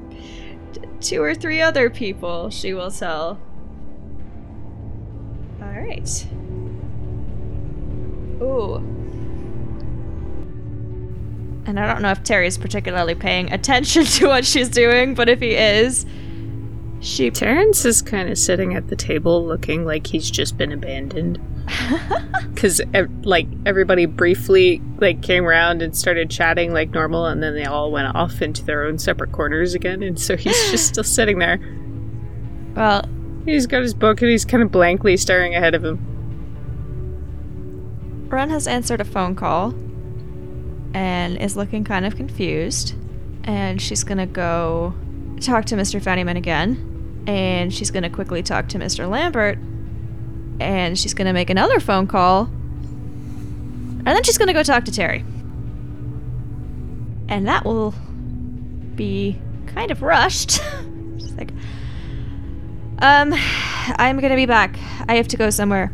[0.72, 3.40] t- two or three other people she will tell.
[5.60, 6.26] All right.
[8.40, 8.76] Ooh.
[11.66, 15.28] And I don't know if Terry is particularly paying attention to what she's doing, but
[15.28, 16.06] if he is,
[17.02, 21.40] she Terrence is kind of sitting at the table looking like he's just been abandoned.
[22.52, 22.80] Because,
[23.22, 27.90] like, everybody briefly, like, came around and started chatting like normal, and then they all
[27.90, 31.58] went off into their own separate corners again, and so he's just still sitting there.
[32.76, 33.04] Well,
[33.44, 35.98] He's got his book and he's kind of blankly staring ahead of him.
[38.28, 39.74] Ren has answered a phone call
[40.94, 42.94] and is looking kind of confused.
[43.44, 44.94] And she's gonna go
[45.40, 46.00] talk to Mr.
[46.00, 46.88] Fennyman again.
[47.26, 49.08] And she's gonna quickly talk to Mr.
[49.08, 49.58] Lambert.
[50.60, 52.44] And she's gonna make another phone call.
[54.04, 55.24] And then she's gonna go talk to Terry.
[57.28, 57.94] And that will
[58.94, 60.50] be kind of rushed.
[61.18, 61.52] she's like,
[63.00, 63.32] um,
[63.96, 64.78] I'm gonna be back.
[65.08, 65.92] I have to go somewhere.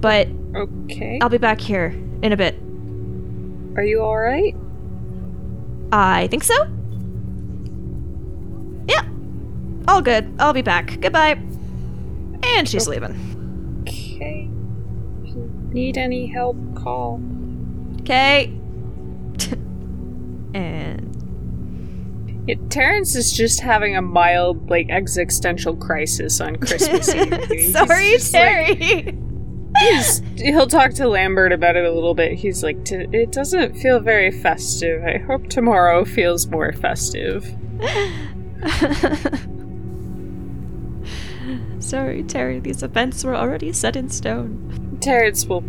[0.00, 1.18] But Okay.
[1.20, 1.88] I'll be back here
[2.22, 2.54] in a bit.
[3.76, 4.56] Are you alright?
[5.92, 6.54] I think so.
[9.88, 10.34] All good.
[10.38, 10.98] I'll be back.
[11.00, 11.38] Goodbye.
[12.42, 13.82] And she's leaving.
[13.88, 14.48] Okay.
[15.24, 17.20] If you need any help, call.
[18.00, 18.46] Okay.
[20.54, 27.70] and Yeah, Terrence is just having a mild, like, existential crisis on Christmas Eve.
[27.72, 28.42] Sorry, just, like,
[28.78, 29.18] Terry.
[29.78, 32.32] he's, he'll talk to Lambert about it a little bit.
[32.38, 35.04] He's like, "T- it doesn't feel very festive.
[35.04, 37.44] I hope tomorrow feels more festive.
[41.86, 42.58] Sorry, Terry.
[42.58, 44.98] These events were already set in stone.
[45.00, 45.62] Terrence will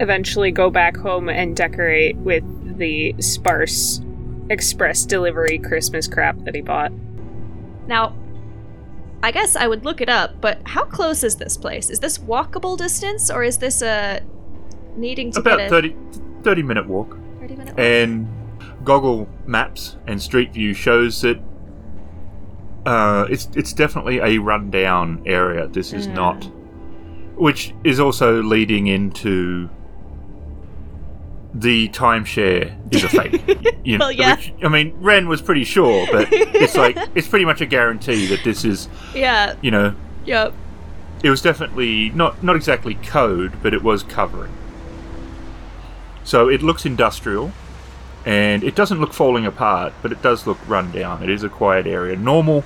[0.00, 2.44] eventually go back home and decorate with
[2.78, 4.00] the sparse
[4.48, 6.92] express delivery Christmas crap that he bought.
[7.86, 8.16] Now,
[9.22, 11.90] I guess I would look it up, but how close is this place?
[11.90, 14.22] Is this walkable distance, or is this a
[14.96, 15.96] needing to About get a 30,
[16.42, 17.18] 30 minute walk.
[17.38, 17.78] 30 minute walk?
[17.78, 18.26] And
[18.82, 21.38] Google Maps and Street View shows that
[22.90, 25.68] uh, it's it's definitely a rundown area.
[25.68, 26.14] This is Mm.
[26.14, 26.44] not,
[27.36, 29.68] which is also leading into
[31.54, 33.42] the timeshare is a fake.
[33.84, 34.36] You Well, yeah.
[34.36, 38.26] which, I mean, Ren was pretty sure, but it's like it's pretty much a guarantee
[38.26, 39.54] that this is, yeah.
[39.60, 39.94] you know,
[40.26, 40.52] Yep.
[41.24, 44.52] it was definitely not not exactly code, but it was covering.
[46.24, 47.52] So it looks industrial,
[48.26, 51.22] and it doesn't look falling apart, but it does look run down.
[51.22, 52.16] It is a quiet area.
[52.16, 52.64] Normal,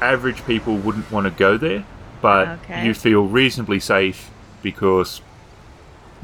[0.00, 1.84] average people wouldn't want to go there,
[2.20, 2.84] but Okay.
[2.86, 4.30] you feel reasonably safe
[4.62, 5.20] because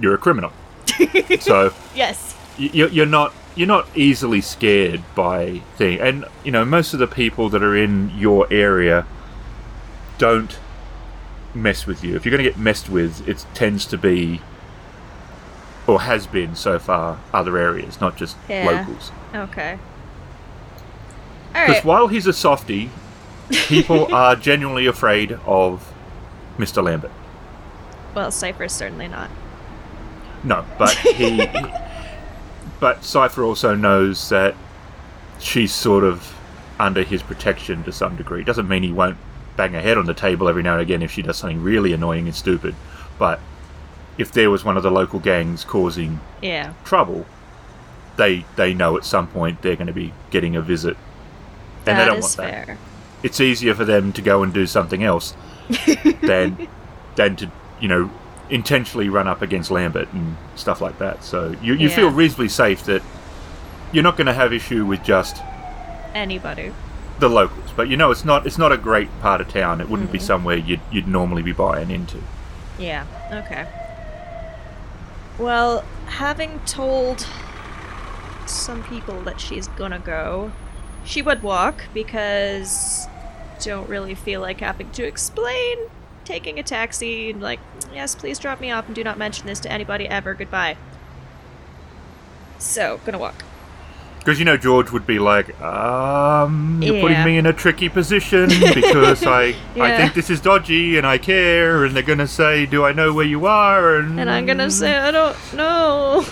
[0.01, 0.53] you're a criminal.
[1.41, 2.35] so Yes.
[2.57, 7.07] you're you're not you're not easily scared by things, and you know most of the
[7.07, 9.07] people that are in your area
[10.19, 10.59] don't
[11.55, 12.15] mess with you.
[12.17, 14.41] If you're going to get messed with, it tends to be
[15.89, 18.65] or has been so far other areas, not just Yeah.
[18.67, 19.11] locals.
[19.35, 19.79] Okay.
[21.53, 21.85] Because Alright.
[21.85, 22.91] while he's a softie,
[23.51, 25.93] people are genuinely afraid of
[26.59, 26.85] Mr.
[26.85, 27.11] Lambert.
[28.15, 29.31] Well, Cypher's certainly not.
[30.45, 31.49] No, but he.
[32.81, 34.55] but Cypher also knows that
[35.41, 36.35] she's sort of
[36.79, 38.45] under his protection to some degree.
[38.45, 39.17] Doesn't mean he won't
[39.57, 41.93] bang her head on the table every now and again if she does something really
[41.93, 42.75] annoying and stupid.
[43.19, 43.41] But
[44.19, 46.73] if there was one of the local gangs causing Yeah.
[46.85, 47.25] trouble,
[48.17, 50.97] they they know at some point they're going to be getting a visit,
[51.87, 52.77] and That they don't want that.
[53.23, 55.35] It's easier for them to go and do something else
[56.23, 56.69] than
[57.17, 57.51] than to
[57.81, 58.11] you know
[58.51, 61.23] intentionally run up against Lambert and stuff like that.
[61.25, 63.03] So you you feel reasonably safe that
[63.93, 65.37] you're not going to have issue with just
[66.15, 66.73] Anybody.
[67.21, 67.71] the locals.
[67.77, 69.81] But you know it's not it's not a great part of town.
[69.81, 70.23] It wouldn't be Mhm.
[70.23, 72.19] somewhere you'd you'd normally be buying into.
[72.79, 73.05] Yeah.
[73.33, 73.67] Okay.
[75.39, 77.27] Well, having told
[78.47, 80.53] some people that she's gonna go,
[81.05, 83.07] she would walk because
[83.61, 85.79] don't really feel like having to explain
[86.25, 87.61] taking a taxi and like,
[87.93, 90.35] yes, please drop me off and do not mention this to anybody ever.
[90.35, 90.77] Goodbye.
[92.59, 93.45] So, gonna walk.
[94.29, 97.01] Because you know George would be like, um, you're Yeah.
[97.01, 101.17] putting me in a tricky position because I I think this is dodgy and I
[101.17, 103.97] care, and they're gonna say, do I know where you are?
[103.97, 106.27] And And I'm gonna say, I don't know.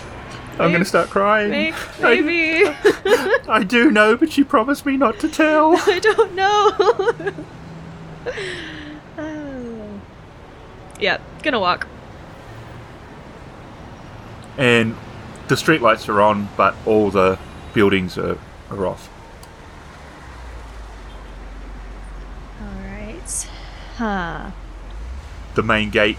[0.59, 1.49] I'm gonna start crying.
[1.51, 2.67] May- I- Maybe.
[3.49, 5.75] I do know, but she promised me not to tell.
[5.87, 6.73] I don't know.
[9.17, 10.01] Oh.
[11.01, 11.87] Yep, gonna walk.
[14.59, 14.95] and
[15.49, 17.39] the streetlights are on, but all the
[17.77, 18.39] buildings are,
[18.71, 19.11] are off.
[22.63, 23.49] Alright.
[23.99, 24.51] Huh.
[25.55, 26.17] The main gate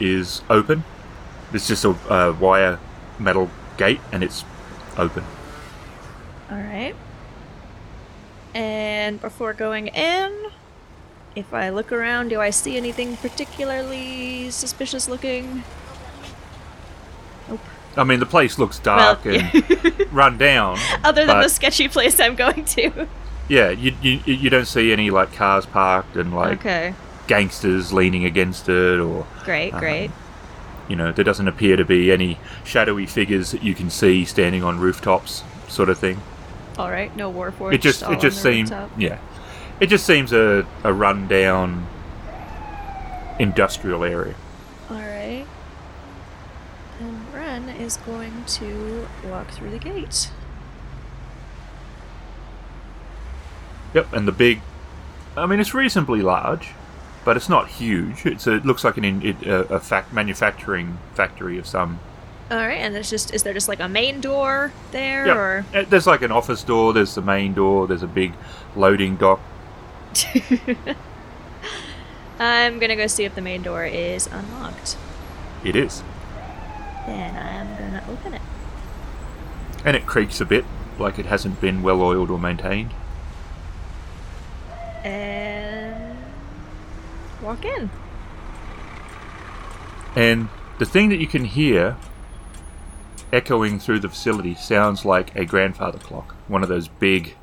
[0.00, 0.82] is open.
[1.52, 2.78] It's just a uh, wire
[3.18, 4.46] metal gate, and it's
[4.96, 5.24] open.
[6.50, 6.96] Alright.
[8.54, 10.46] And before going in,
[11.34, 15.64] if I look around, do I see anything particularly suspicious looking?
[17.46, 17.60] Nope.
[17.96, 20.78] I mean, the place looks dark Well, and run down.
[21.04, 23.08] Other than the sketchy place I'm going to.
[23.48, 26.94] Yeah, you, you you don't see any like cars parked and like okay.
[27.28, 30.10] gangsters leaning against it, or Great, um, great.
[30.88, 34.64] you know, there doesn't appear to be any shadowy figures that you can see standing
[34.64, 36.20] on rooftops, sort of thing.
[36.76, 37.74] All right, no war Warforged.
[37.74, 39.18] it just it just seems yeah,
[39.80, 41.86] it just seems a a rundown
[43.38, 44.34] industrial area.
[44.90, 45.46] All right.
[47.00, 50.30] And Ren is going to walk through the gate.
[53.94, 54.60] Yep, and the big,
[55.36, 56.70] I mean, it's reasonably large,
[57.24, 58.26] but it's not huge.
[58.26, 62.00] It's a, it looks like an in, it, a, a fact manufacturing factory of some.
[62.50, 65.36] All right, and there's just is there just like a main door there, Yep.
[65.36, 66.92] or Uh, There's like an office door.
[66.92, 67.86] There's the main door.
[67.88, 68.34] There's a big
[68.76, 69.40] loading dock.
[72.38, 74.96] I'm gonna go see if the main door is unlocked.
[75.64, 76.02] It is,
[77.06, 78.42] Then I'm gonna open it.
[79.84, 80.64] and it creaks a bit,
[80.98, 82.92] like it hasn't been well oiled or maintained.
[85.04, 86.16] And
[87.40, 87.88] walk in.
[90.16, 90.48] And
[90.78, 91.96] the thing that you can hear
[93.32, 97.36] echoing through the facility sounds like a grandfather clock, one of those big,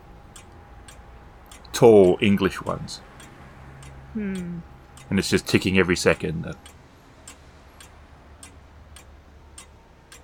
[1.71, 2.99] tall English ones.
[4.13, 4.59] Hmm.
[5.09, 6.45] And it's just ticking every second.
[6.45, 6.53] Uh,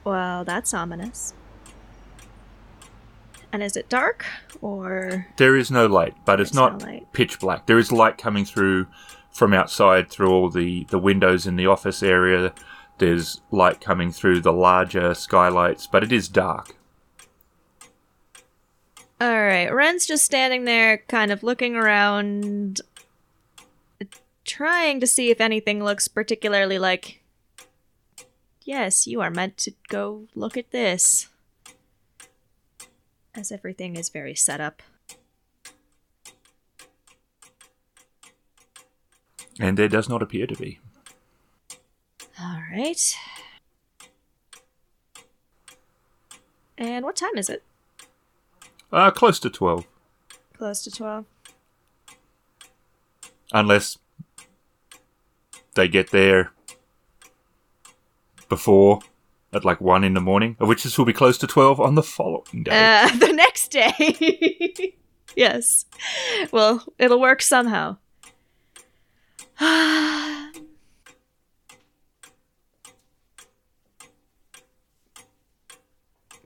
[0.03, 1.33] Well, that's ominous.
[3.51, 4.25] And is it dark
[4.61, 7.65] or There is no light, but it's not no pitch black.
[7.65, 8.87] There is light coming through
[9.31, 12.53] from outside through all the, the windows in the office area.
[12.99, 16.75] There's light coming through the larger skylights, but it is dark.
[19.21, 22.79] All right, Ren's just standing there, kind of looking around,
[24.45, 27.18] trying to see if anything looks particularly like.
[28.69, 31.27] Yes, you are meant to go look at this.
[33.33, 34.83] As everything is very set up.
[39.59, 40.77] And there does not appear to be.
[42.39, 43.15] All right.
[46.77, 47.63] And what time is it?
[48.91, 49.87] Uh, close to 12.
[50.55, 51.25] Close to 12.
[53.51, 53.97] Unless
[55.73, 56.51] they get there
[58.49, 58.99] before
[59.53, 61.95] at like 1 in the morning, of which this will be close to 12 on
[61.95, 62.71] the following day.
[62.71, 64.95] Uh, the next day.
[65.35, 65.85] yes.
[66.51, 67.97] Well, it'll work somehow.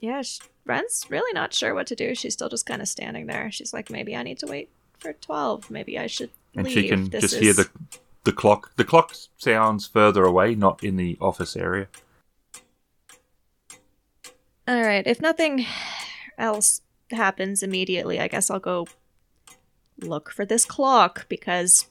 [0.00, 2.14] yeah, sh- Ren's really not sure what to do.
[2.14, 3.50] She's still just kind of standing there.
[3.50, 5.70] She's like, maybe I need to wait for 12.
[5.70, 6.74] Maybe I should and leave.
[6.74, 7.68] she can This just is- hear the
[8.24, 8.74] the clock.
[8.76, 11.88] The clock sounds further away, not in the office area.
[14.66, 15.06] All right.
[15.06, 15.66] If nothing
[16.38, 18.86] else happens immediately, I guess I'll go
[20.00, 21.86] look for this clock because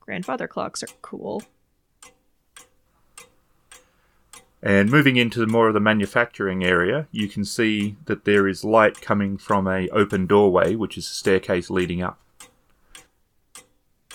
[0.00, 1.42] grandfather clocks are cool.
[4.62, 9.00] And moving into more of the manufacturing area, you can see that there is light
[9.00, 12.21] coming from a open doorway, which is a staircase leading up.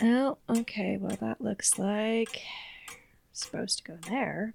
[0.02, 0.98] Oh, okay.
[1.00, 2.42] Well, that looks like
[3.34, 4.54] supposed to go there.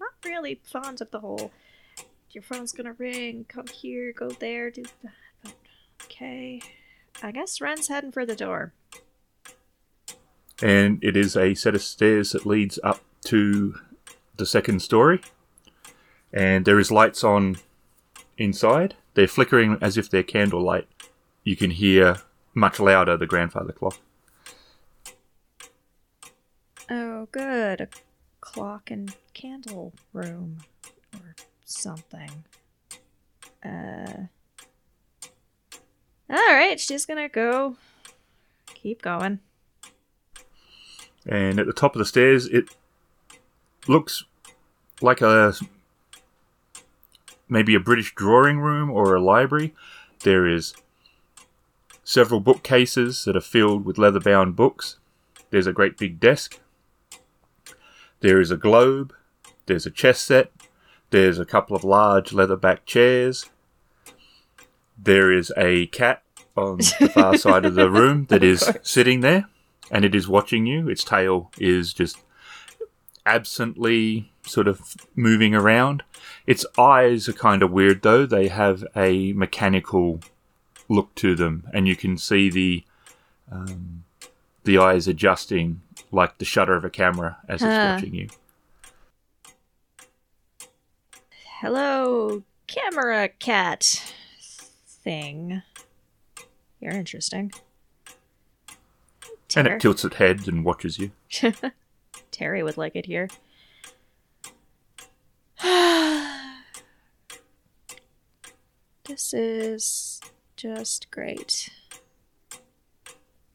[0.00, 1.50] Not really fond of the whole.
[2.30, 3.46] Your phone's gonna ring.
[3.48, 4.12] Come here.
[4.12, 4.70] Go there.
[4.70, 5.12] Do that.
[5.42, 5.54] But
[6.04, 6.60] okay.
[7.22, 8.72] I guess Ren's heading for the door.
[10.62, 13.74] And it is a set of stairs that leads up to
[14.36, 15.20] the second story.
[16.32, 17.56] And there is lights on
[18.36, 18.94] inside.
[19.14, 20.88] They're flickering as if they're candlelight.
[21.44, 22.16] You can hear
[22.54, 23.98] much louder the grandfather clock.
[26.90, 27.80] Oh, good.
[27.82, 27.88] A
[28.40, 30.58] clock and candle room
[31.14, 31.34] or
[31.64, 32.44] something.
[33.64, 34.26] Uh.
[36.30, 37.76] Alright, she's gonna go.
[38.74, 39.40] Keep going.
[41.26, 42.74] And at the top of the stairs, it
[43.86, 44.24] looks
[45.00, 45.54] like a
[47.48, 49.74] maybe a British drawing room or a library.
[50.20, 50.74] There is
[52.04, 54.98] several bookcases that are filled with leather-bound books.
[55.50, 56.60] There's a great big desk.
[58.20, 59.14] There is a globe.
[59.66, 60.50] There's a chess set.
[61.10, 63.48] There's a couple of large leather-backed chairs.
[64.96, 66.22] There is a cat
[66.56, 69.48] on the far side of the room that is sitting there
[69.90, 70.88] and it is watching you.
[70.88, 72.18] Its tail is just
[73.24, 76.02] absently sort of moving around.
[76.46, 78.26] Its eyes are kind of weird though.
[78.26, 80.20] They have a mechanical
[80.88, 82.84] look to them, and you can see the
[83.50, 84.04] um,
[84.64, 87.94] the eyes adjusting like the shutter of a camera as it's Huh.
[87.94, 88.28] watching you.
[91.60, 94.12] Hello, camera cat
[94.86, 95.62] thing.
[96.80, 97.52] You're interesting.
[99.56, 101.10] And it tilts its head and watches you.
[102.30, 103.28] Terry would like it here.
[109.04, 110.20] this is
[110.56, 111.70] just great.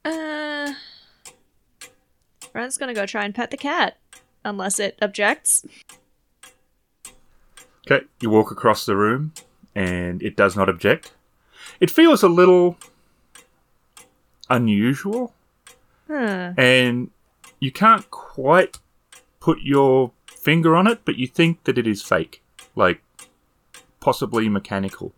[0.04, 0.74] Uh,
[2.54, 3.98] Ren's gonna go try and pet the cat,
[4.46, 5.66] unless it objects.
[7.90, 9.34] Okay, you walk across the room,
[9.76, 11.14] and it does not object.
[11.80, 12.78] It feels a little
[14.50, 15.34] unusual,
[16.08, 16.54] Huh.
[16.58, 17.10] and
[17.60, 18.80] you can't quite
[19.40, 22.42] put your finger on it, but you think that it is fake,
[22.76, 23.02] like
[24.00, 25.14] possibly mechanical.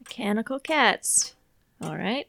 [0.00, 1.34] Mechanical cats.
[1.82, 2.28] All right.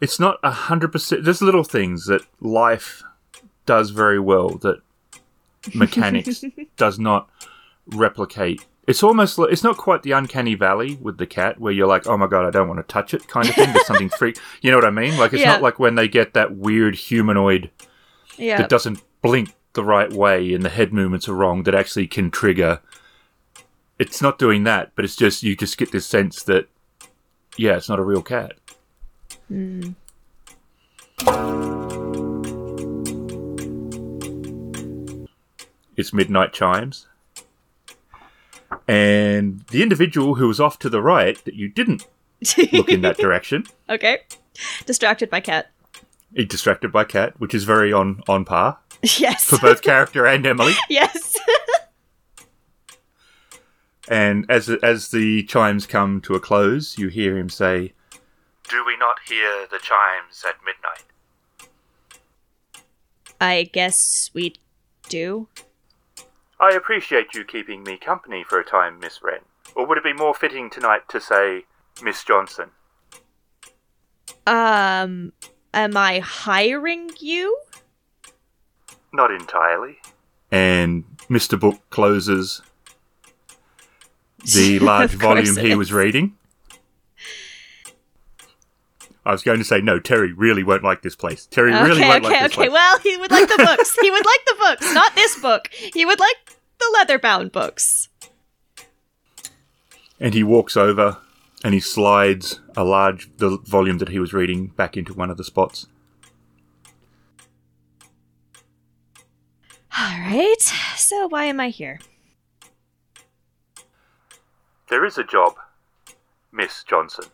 [0.00, 1.24] It's not a hundred percent.
[1.24, 3.02] There's little things that life
[3.66, 4.80] does very well that
[5.74, 6.44] mechanics
[6.76, 7.28] does not
[7.88, 8.64] replicate.
[8.86, 12.06] It's almost like, it's not quite the uncanny valley with the cat where you're like,
[12.06, 13.72] oh my god, I don't want to touch it kind of thing.
[13.72, 14.38] There's something freak.
[14.62, 15.18] You know what I mean?
[15.18, 15.52] Like it's Yeah.
[15.52, 17.70] not like when they get that weird humanoid
[18.38, 18.58] Yeah.
[18.58, 22.30] that doesn't blink the right way and the head movements are wrong that actually can
[22.30, 22.80] trigger.
[23.98, 26.68] It's not doing that, but it's just you just get this sense that
[27.56, 28.52] yeah, it's not a real cat.
[29.48, 29.92] Hmm.
[35.96, 37.06] It's midnight chimes.
[38.88, 42.06] And the individual who was off to the right that you didn't
[42.72, 44.18] look in that direction, okay.
[44.86, 45.70] Distracted by cat.
[46.34, 49.44] distracted by cat, which is very on on par Yes.
[49.44, 50.72] for both character and Emily.
[50.88, 51.36] yes.
[54.08, 57.92] And as as the chimes come to a close, you hear him say,
[58.68, 61.04] "Do we not hear the chimes at midnight?"
[63.40, 64.54] I guess we
[65.08, 65.48] do.
[66.58, 69.40] I appreciate you keeping me company for a time, Miss Ren.
[69.74, 71.64] Or would it be more fitting tonight to say,
[72.02, 72.70] Miss Johnson?
[74.46, 75.32] Um,
[75.74, 77.58] am I hiring you?
[79.12, 79.98] Not entirely.
[80.50, 81.58] And Mr.
[81.58, 82.62] Book closes
[84.54, 86.36] the large volume he was reading.
[89.26, 91.46] I was going to say, no, Terry really won't like this place.
[91.46, 92.68] Terry okay, really won't okay, like this okay.
[92.68, 92.68] place.
[92.68, 93.98] Okay, okay, well, he would like the books.
[94.00, 95.68] he would like the books, not this book.
[95.72, 96.36] He would like
[96.78, 98.08] the leather-bound books.
[100.20, 101.18] And he walks over
[101.64, 105.38] and he slides a large the volume that he was reading back into one of
[105.38, 105.86] the spots.
[109.98, 110.60] All right.
[110.94, 111.98] So why am I here?
[114.88, 115.56] There is a job,
[116.52, 117.24] Miss Johnson.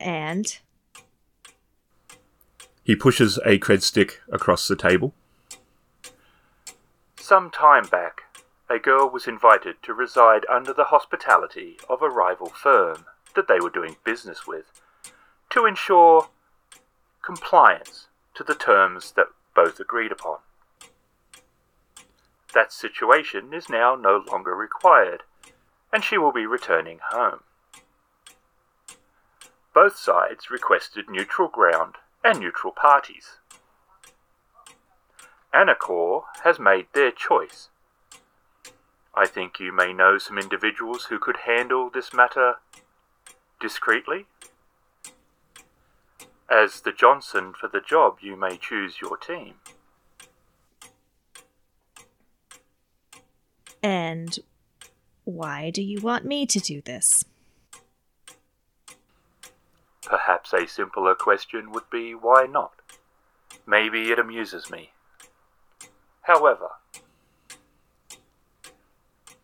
[0.00, 0.58] And
[2.84, 5.14] He pushes a cred stick across the table.
[7.16, 8.22] Some time back,
[8.70, 13.60] a girl was invited to reside under the hospitality of a rival firm that they
[13.60, 14.72] were doing business with
[15.50, 16.28] to ensure
[17.22, 20.38] compliance to the terms that both agreed upon.
[22.54, 25.24] That situation is now no longer required,
[25.92, 27.40] and she will be returning home.
[29.74, 33.38] Both sides requested neutral ground and neutral parties.
[35.54, 37.68] Anacor has made their choice.
[39.14, 42.56] I think you may know some individuals who could handle this matter
[43.60, 44.26] discreetly.
[46.50, 49.54] As the Johnson for the job, you may choose your team.
[53.82, 54.38] and
[55.24, 57.24] why do you want me to do this?
[60.04, 62.72] Perhaps a simpler question would be why not?
[63.66, 64.90] Maybe it amuses me.
[66.22, 66.68] However.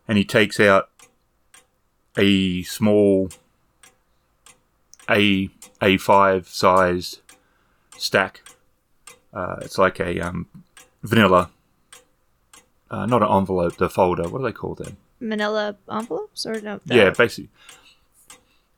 [0.07, 0.89] And he takes out
[2.17, 3.29] a small
[5.09, 5.47] A
[5.81, 7.21] A5 sized
[7.97, 8.41] stack.
[9.33, 10.47] Uh, it's like a um,
[11.03, 11.49] vanilla,
[12.89, 14.29] uh, not an envelope, the folder.
[14.29, 14.97] What do they call them?
[15.19, 16.79] Manila envelopes or no?
[16.85, 17.49] the- Yeah, basically.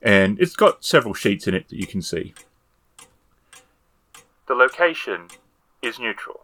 [0.01, 2.33] And it's got several sheets in it that you can see.
[4.47, 5.27] The location
[5.81, 6.41] is neutral.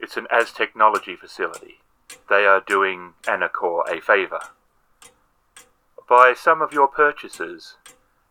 [0.00, 1.80] It's an Aztechnology facility.
[2.28, 4.40] They are doing Anacor a favour.
[6.08, 7.76] By some of your purchases,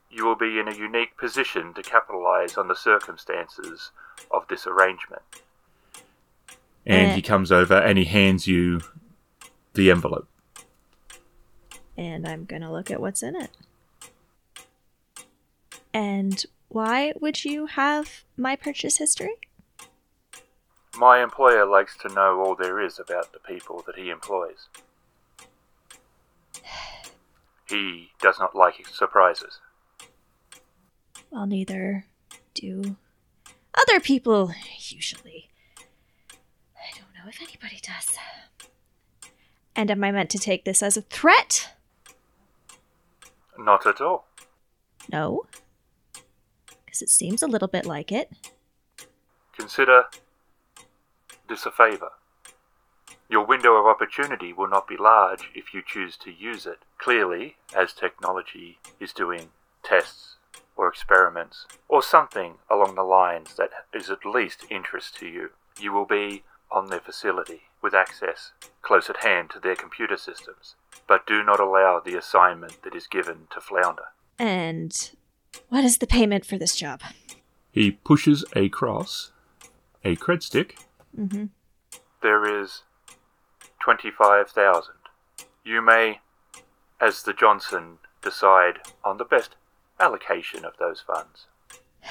[0.10, 3.92] you will be in a unique position to capitalize on the circumstances
[4.32, 5.22] of this arrangement.
[6.86, 8.82] And he comes over and he hands you
[9.74, 10.28] the envelope.
[11.98, 13.52] and I'm gonna look at what's in it.
[15.98, 19.34] And why would you have my purchase history?
[20.96, 24.70] My employer likes to know all there is about the people that he employs.
[27.68, 29.60] He does not like surprises.
[31.32, 32.06] Well, neither
[32.54, 32.96] do
[33.74, 35.50] other people, usually.
[36.78, 38.16] I don't know if anybody does.
[39.76, 41.74] And am I meant to take this as a threat?
[43.58, 44.28] Not at all.
[45.12, 45.46] No.
[46.98, 48.32] Because it seems a little bit like it.
[49.56, 50.06] Consider
[51.48, 52.10] this a favor.
[53.30, 56.80] Your window of opportunity will not be large if you choose to use it.
[56.98, 59.50] Clearly, Aztechnology is doing
[59.84, 60.38] tests
[60.76, 65.92] or experiments, or something along the lines that is at least interest to you, you
[65.92, 70.76] will be on their facility with access close at hand to their computer systems.
[71.08, 74.06] But do not allow the assignment that is given to flounder.
[74.40, 75.12] And
[75.70, 77.02] what is the payment for this job?
[77.72, 79.32] He pushes across
[80.04, 80.78] a cred stick.
[81.18, 81.46] Mm-hmm.
[82.22, 82.84] There is
[83.80, 84.94] 25,000.
[85.64, 86.20] You may,
[87.00, 89.56] as the Johnson, decide on the best
[90.00, 91.48] allocation of those funds.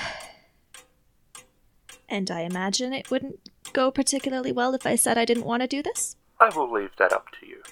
[2.08, 3.40] And I imagine it wouldn't
[3.72, 6.14] go particularly well if I said I didn't want to do this?
[6.38, 7.62] I will leave that up to you.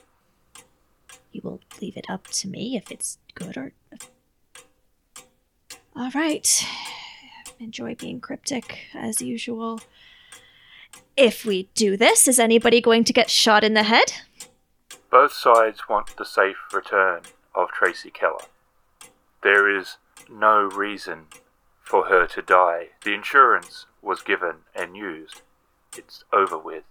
[1.30, 3.72] You will leave it up to me if it's good or.
[5.96, 6.66] All right.
[7.60, 9.80] Enjoy being cryptic, as usual.
[11.16, 14.12] If we do this, is anybody going to get shot in the head?
[15.08, 17.20] Both sides want the safe return
[17.54, 18.46] of Tracy Keller.
[19.44, 21.26] There is no reason
[21.80, 22.88] for her to die.
[23.04, 25.42] The insurance was given and used.
[25.96, 26.82] It's over with.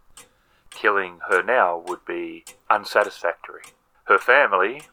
[0.69, 3.63] Killing her now would be unsatisfactory.
[4.05, 4.83] Her family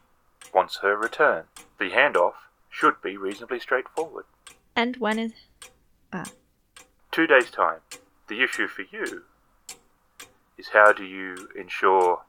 [0.53, 1.45] wants her return.
[1.79, 2.33] The handoff
[2.71, 4.25] should be reasonably straightforward.
[4.75, 5.33] And when is.
[6.11, 6.25] Ah.
[7.11, 7.81] Two days' time.
[8.27, 9.23] The issue for you
[10.57, 12.21] is how do you ensure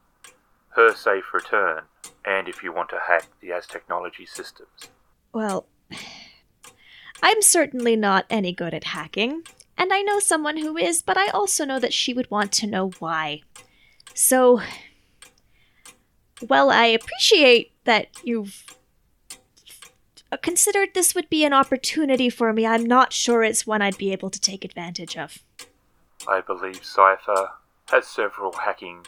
[0.75, 1.83] her safe return
[2.25, 4.89] and if you want to hack the Aztechnology systems?
[5.33, 5.67] Well,
[7.23, 9.43] I'm certainly not any good at hacking,
[9.77, 12.67] and I know someone who is, but I also know that she would want to
[12.67, 13.41] know why.
[14.13, 14.61] So,
[16.47, 18.75] well, I appreciate that you've
[20.33, 22.65] Uh, considered this would be an opportunity for me.
[22.65, 25.43] I'm not sure it's one I'd be able to take advantage of.
[26.27, 27.49] I believe Cypher
[27.89, 29.05] has several hacking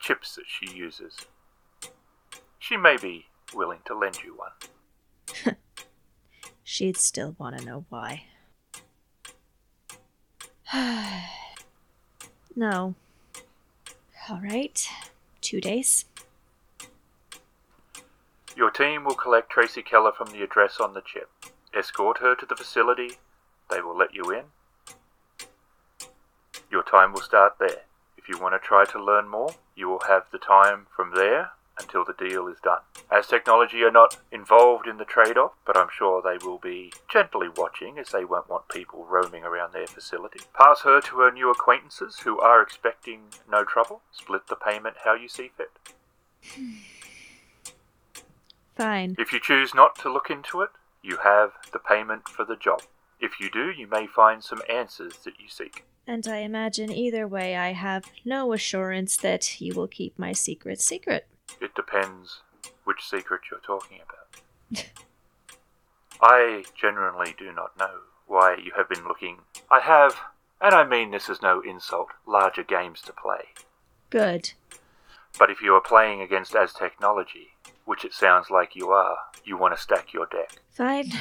[0.00, 1.18] chips that she uses.
[2.58, 5.56] She may be willing to lend you one.
[6.64, 8.24] She'd still want to know why.
[12.56, 12.94] no.
[14.30, 14.88] All right.
[15.42, 16.06] Two days.
[18.56, 21.28] Your team will collect Tracy Keller from the address on the chip.
[21.74, 23.18] Escort her to the facility.
[23.70, 24.44] They will let you in.
[26.70, 27.82] Your time will start there.
[28.16, 31.50] If you want to try to learn more, you will have the time from there
[31.78, 32.80] until the deal is done.
[33.12, 37.48] Aztechnology are not involved in the trade off, but I'm sure they will be gently
[37.54, 40.40] watching as they won't want people roaming around their facility.
[40.54, 44.00] Pass her to her new acquaintances who are expecting no trouble.
[44.10, 45.72] Split the payment how you see fit.
[48.76, 49.16] Fine.
[49.18, 50.70] If you choose not to look into it,
[51.02, 52.82] you have the payment for the job.
[53.18, 55.84] If you do, you may find some answers that you seek.
[56.06, 60.80] And I imagine either way, I have no assurance that you will keep my secret
[60.80, 61.26] secret.
[61.60, 62.42] It depends
[62.84, 64.84] which secret you're talking about.
[66.20, 69.38] I genuinely do not know why you have been looking.
[69.70, 70.16] I have,
[70.60, 73.48] and I mean this is no insult, larger games to play.
[74.10, 74.52] Good.
[75.38, 77.48] But if you are playing against Aztechnology,
[77.86, 80.50] which it sounds like you are, you want to stack your deck.
[80.70, 81.12] Fine.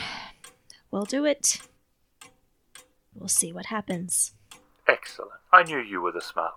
[0.92, 1.62] We'll do it.
[3.14, 4.34] We'll see what happens.
[4.88, 5.40] Excellent.
[5.54, 6.54] I knew you were the smart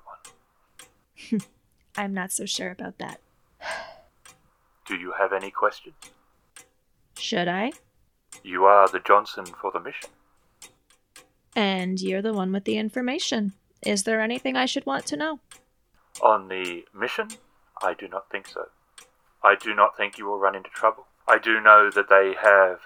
[1.31, 1.43] one.
[1.97, 3.21] I'm not so sure about that.
[4.87, 5.95] Do you have any questions?
[7.19, 7.73] Should I?
[8.43, 10.11] You are the Johnson for the mission.
[11.55, 13.53] And you're the one with the information.
[13.83, 15.41] Is there anything I should want to know?
[16.23, 17.29] On the mission,
[17.83, 18.69] I do not think so.
[19.43, 21.07] I do not think you will run into trouble.
[21.27, 22.81] I do know that they have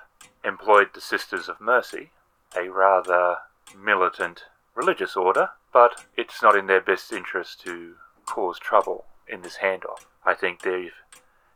[0.45, 2.11] employed the Sisters of Mercy,
[2.57, 3.37] a rather
[3.77, 4.45] militant
[4.75, 7.95] religious order, but it's not in their best interest to
[8.27, 10.07] cause trouble in this handoff.
[10.25, 10.91] I think they're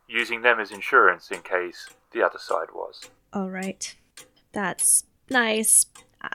[0.08, 3.10] using them as insurance in case the other side was.
[3.32, 3.94] All right.
[4.52, 5.86] That's nice.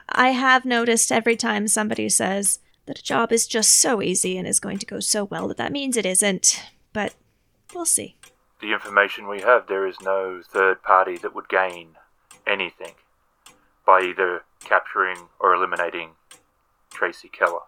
[0.08, 4.46] I have noticed every time somebody says that a job is just so easy and
[4.46, 6.62] is going to go so well that that means it isn't.
[6.92, 7.14] But
[7.74, 8.16] we'll see.
[8.62, 11.96] The information we have, there is no third party that would gain
[12.46, 12.94] anything
[13.84, 16.10] by either capturing or eliminating
[16.90, 17.62] Tracy Keller.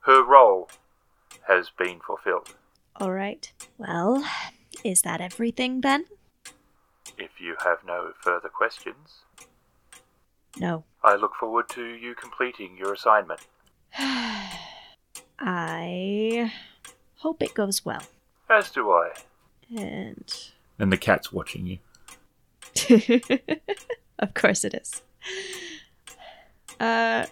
[0.00, 0.68] Her role
[1.46, 2.56] has been fulfilled.
[2.96, 3.50] All right.
[3.78, 4.28] Well,
[4.82, 6.06] Is that everything then?
[7.16, 9.22] If you have no further questions,
[10.58, 10.82] No.
[11.02, 13.40] I look forward to you completing your assignment.
[15.38, 16.52] I
[17.16, 18.02] hope it goes well.
[18.50, 19.12] As do I.
[19.76, 20.32] And
[20.78, 21.78] And the cat's watching you.
[24.18, 25.02] of course it is.
[26.80, 27.26] Uh,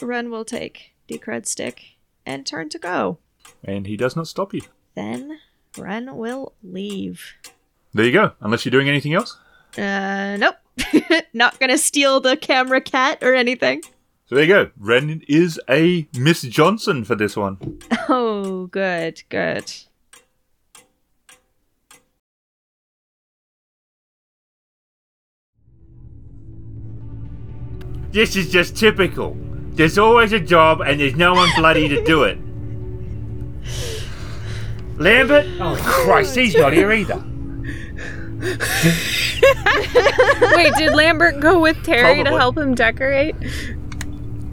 [0.00, 3.18] Ren will take the cred stick and turn to go.
[3.64, 4.62] And he does not stop you.
[4.94, 5.38] Then
[5.76, 7.34] Ren will leave.
[7.94, 8.32] There you go.
[8.40, 9.36] Unless you're doing anything else.
[9.76, 10.56] Uh, nope.
[11.32, 13.82] Not gonna steal the camera cat or anything.
[14.26, 14.70] So there you go.
[14.78, 17.80] Ren is a Miss Johnson for this one.
[18.10, 19.70] Oh, good, good.
[28.10, 29.36] This is just typical.
[29.72, 32.38] There's always a job and there's no one bloody to do it.
[34.98, 35.46] Lambert?
[35.60, 37.22] Oh Christ, he's not here either.
[40.56, 43.36] Wait, did Lambert go with Terry to help him decorate?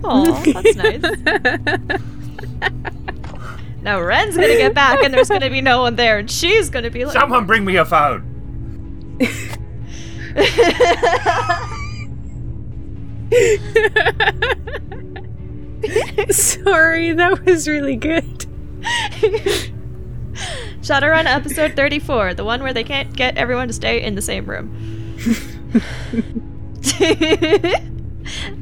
[0.04, 1.02] Oh, that's nice.
[3.82, 6.92] now Ren's gonna get back and there's gonna be no one there, and she's gonna
[6.92, 8.32] be like, Someone bring me a phone.
[16.30, 18.46] Sorry, that was really good.
[20.82, 24.46] Shadowrun episode 34, the one where they can't get everyone to stay in the same
[24.46, 24.70] room.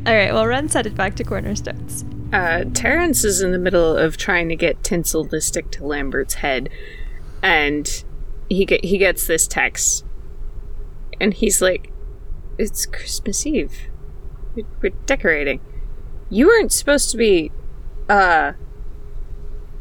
[0.07, 2.03] Alright, well, Ren's headed back to Cornerstones.
[2.31, 6.33] Uh, Terrence is in the middle of trying to get tinsel to stick to Lambert's
[6.35, 6.69] head,
[7.43, 8.03] and
[8.49, 10.03] he get, he gets this text,
[11.21, 11.91] and he's like,
[12.57, 13.89] "It's Christmas Eve.
[14.55, 15.59] We- We're decorating.
[16.29, 17.51] You weren't supposed to be,
[18.09, 18.53] uh,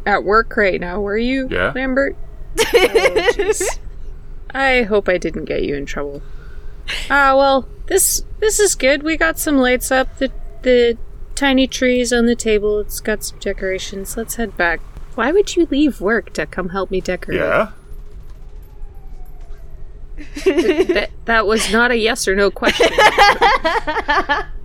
[0.04, 1.72] at work right now, were you, Yeah.
[1.74, 2.16] Lambert?
[2.74, 3.52] Oh.
[4.54, 6.20] I hope I didn't get you in trouble.
[7.08, 9.02] Ah, well, this this is good.
[9.02, 10.18] We got some lights up.
[10.18, 10.30] The
[10.62, 10.98] the
[11.34, 12.80] tiny trees on the table.
[12.80, 14.16] It's got some decorations.
[14.16, 14.80] Let's head back.
[15.14, 17.38] Why would you leave work to come help me decorate?
[17.40, 17.70] Yeah?
[20.44, 22.88] That, that was not a yes or no question.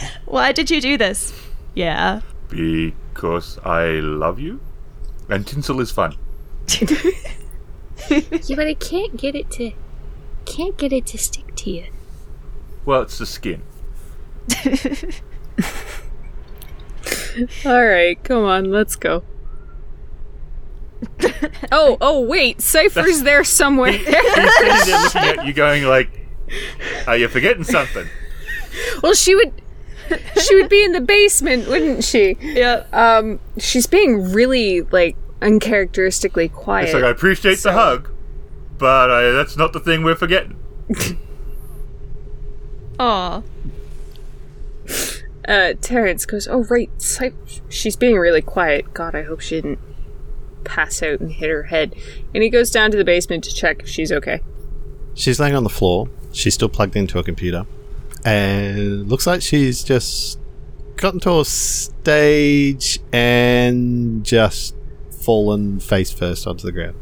[0.26, 1.32] Why did you do this?
[1.74, 2.20] Yeah.
[2.48, 4.60] Because I love you.
[5.28, 6.16] And tinsel is fun.
[6.78, 9.72] yeah, but I can't get it to
[10.44, 11.86] can't get it to stick to you.
[12.84, 13.62] Well, it's the skin.
[17.64, 19.24] All right, come on, let's go.
[21.72, 23.92] oh, oh, wait, Cypher's there somewhere.
[23.92, 26.26] He's sitting there looking at you going like,
[27.06, 28.06] are you forgetting something?
[29.02, 29.52] well, she would
[30.46, 32.36] she would be in the basement, wouldn't she?
[32.40, 32.84] Yeah.
[32.92, 36.86] Um, she's being really like uncharacteristically quiet.
[36.86, 38.10] It's like, I appreciate the hug,
[38.78, 40.58] but uh, that's not the thing we're forgetting.
[42.98, 43.42] Aw.
[45.48, 47.32] uh, Terrence goes, "Oh right, Cy-
[47.68, 48.94] she's being really quiet.
[48.94, 49.78] God, I hope she didn't
[50.64, 51.94] pass out and hit her head."
[52.34, 54.40] And he goes down to the basement to check if she's okay.
[55.14, 56.08] She's laying on the floor.
[56.32, 57.66] She's still plugged into a computer.
[58.26, 60.40] And looks like she's just
[60.96, 64.74] gotten to a stage and just
[65.22, 66.96] fallen face first onto the ground.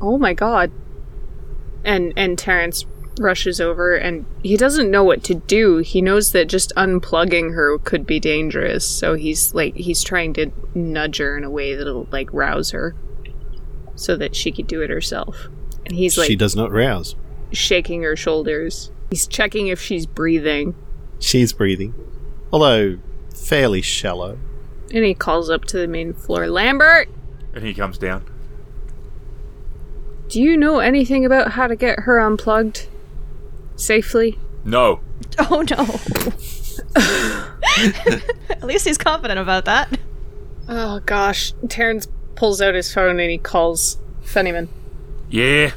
[0.00, 0.72] Oh my god.
[1.84, 2.86] And and Terrence
[3.20, 5.78] rushes over and he doesn't know what to do.
[5.78, 10.50] He knows that just unplugging her could be dangerous, so he's like he's trying to
[10.74, 12.96] nudge her in a way that'll like rouse her
[13.94, 15.48] so that she could do it herself.
[15.86, 17.14] And he's like she does not rouse.
[17.52, 18.90] shaking her shoulders.
[19.12, 20.74] He's checking if she's breathing.
[21.18, 21.92] She's breathing,
[22.50, 22.98] although
[23.34, 24.38] fairly shallow.
[24.94, 27.10] And he calls up to the main floor, "Lambert,
[27.52, 28.24] And he comes down.
[30.28, 32.88] do you know anything about how to get her unplugged
[33.76, 35.00] safely?" No.
[35.38, 35.86] Oh no.
[38.50, 39.98] At least he's confident about that.
[40.68, 44.68] Oh gosh, Terrence pulls out his phone and he calls Fennyman.
[45.30, 45.72] Yeah.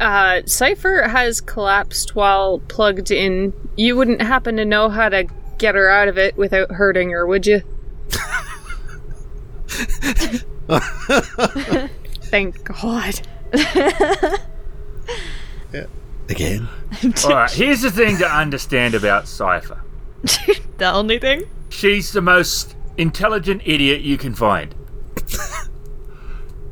[0.00, 3.52] Uh, Cypher has collapsed while plugged in.
[3.76, 5.24] You wouldn't happen to know how to
[5.58, 7.62] get her out of it without hurting her, would you?
[12.24, 13.20] Thank God.
[16.28, 16.68] Again.
[17.24, 19.80] Alright, here's the thing to understand about Cypher.
[20.78, 21.44] The only thing?
[21.68, 24.74] She's the most intelligent idiot you can find.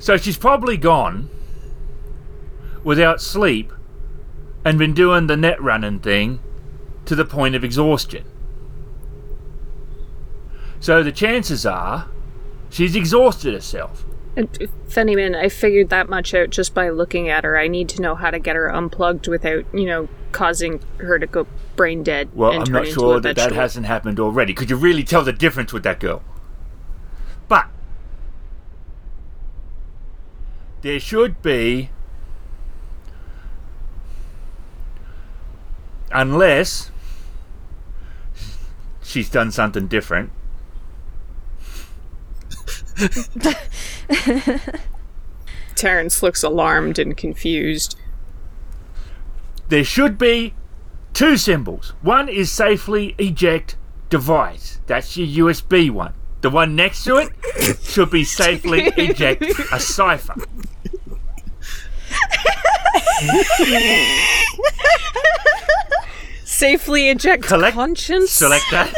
[0.01, 1.31] so she's probably gone
[2.85, 3.73] without sleep
[4.65, 6.41] and been doing the net running thing
[7.05, 8.25] to the point of exhaustion.
[10.81, 12.09] So the chances are
[12.71, 14.05] she's exhausted herself.
[14.35, 14.51] And,
[14.89, 17.59] Fennyman, I figured that much out just by looking at her.
[17.59, 21.27] I need to know how to get her unplugged without, you know, causing her to
[21.27, 22.31] go brain dead.
[22.35, 24.55] Well, I'm not sure that that hasn't happened already.
[24.55, 26.23] Could you really tell the difference with that girl?
[27.47, 27.67] But
[30.81, 31.91] there should be,
[36.13, 36.91] unless
[39.03, 40.31] she's done something different.
[45.75, 47.99] Terrence looks alarmed and confused.
[49.69, 50.55] There should be
[51.15, 51.95] two symbols.
[52.03, 53.77] One is safely eject
[54.09, 54.81] device.
[54.87, 56.15] That's your USB one.
[56.43, 57.31] The one next to it
[57.83, 59.43] should be safely eject
[59.73, 60.35] a cipher.
[66.45, 68.31] Safely eject Collect- conscience?
[68.31, 68.93] Select that.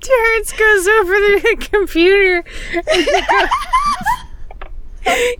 [0.00, 3.48] Terrence goes over to the computer and he, go-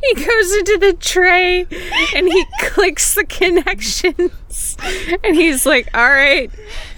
[0.03, 1.67] he goes into the tray
[2.15, 4.77] and he clicks the connections
[5.25, 6.51] and he's like, all right,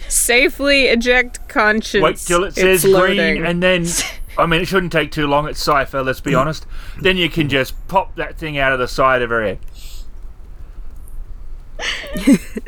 [0.09, 2.03] safely eject conscience.
[2.03, 3.87] Wait till it It's says loading." green and then.
[4.39, 5.49] I mean, it shouldn't take too long.
[5.49, 6.67] It's Cypher, let's be honest.
[7.01, 9.59] Then you can just pop that thing out of the side of her head.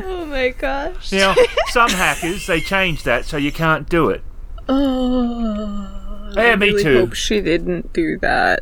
[0.00, 1.12] Oh my gosh.
[1.12, 1.34] Now,
[1.68, 4.22] some hackers, they change that so you can't do it.
[4.68, 6.98] Oh, Yeah, I me really too.
[7.00, 8.60] hope she didn't do that.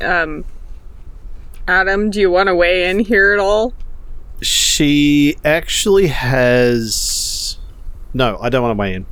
[0.00, 0.44] Um,
[1.66, 3.72] Adam, do you want to weigh in here at all?
[4.42, 7.56] She actually has.
[8.14, 9.06] No, I don't want to weigh in.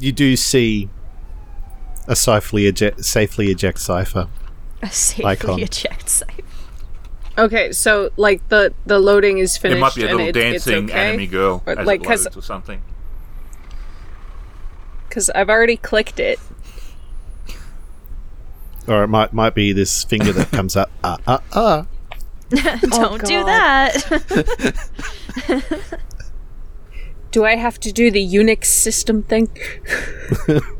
[0.00, 0.88] But you do see
[2.08, 4.28] a safely eject, safely eject cipher.
[4.80, 5.60] A safely Icon.
[5.60, 6.42] eject site.
[7.36, 9.74] Okay, so like the the loading is finished.
[9.74, 11.08] There might be a little it- dancing it's okay?
[11.08, 12.80] enemy girl Or, as like, it 'cause- loads or something.
[15.06, 16.38] Because I've already clicked it.
[18.88, 20.90] Or it might might be this finger that comes up.
[21.04, 21.86] Ah, ah, ah.
[22.88, 23.92] Don't do that.
[27.30, 29.48] Do I have to do the Unix system thing?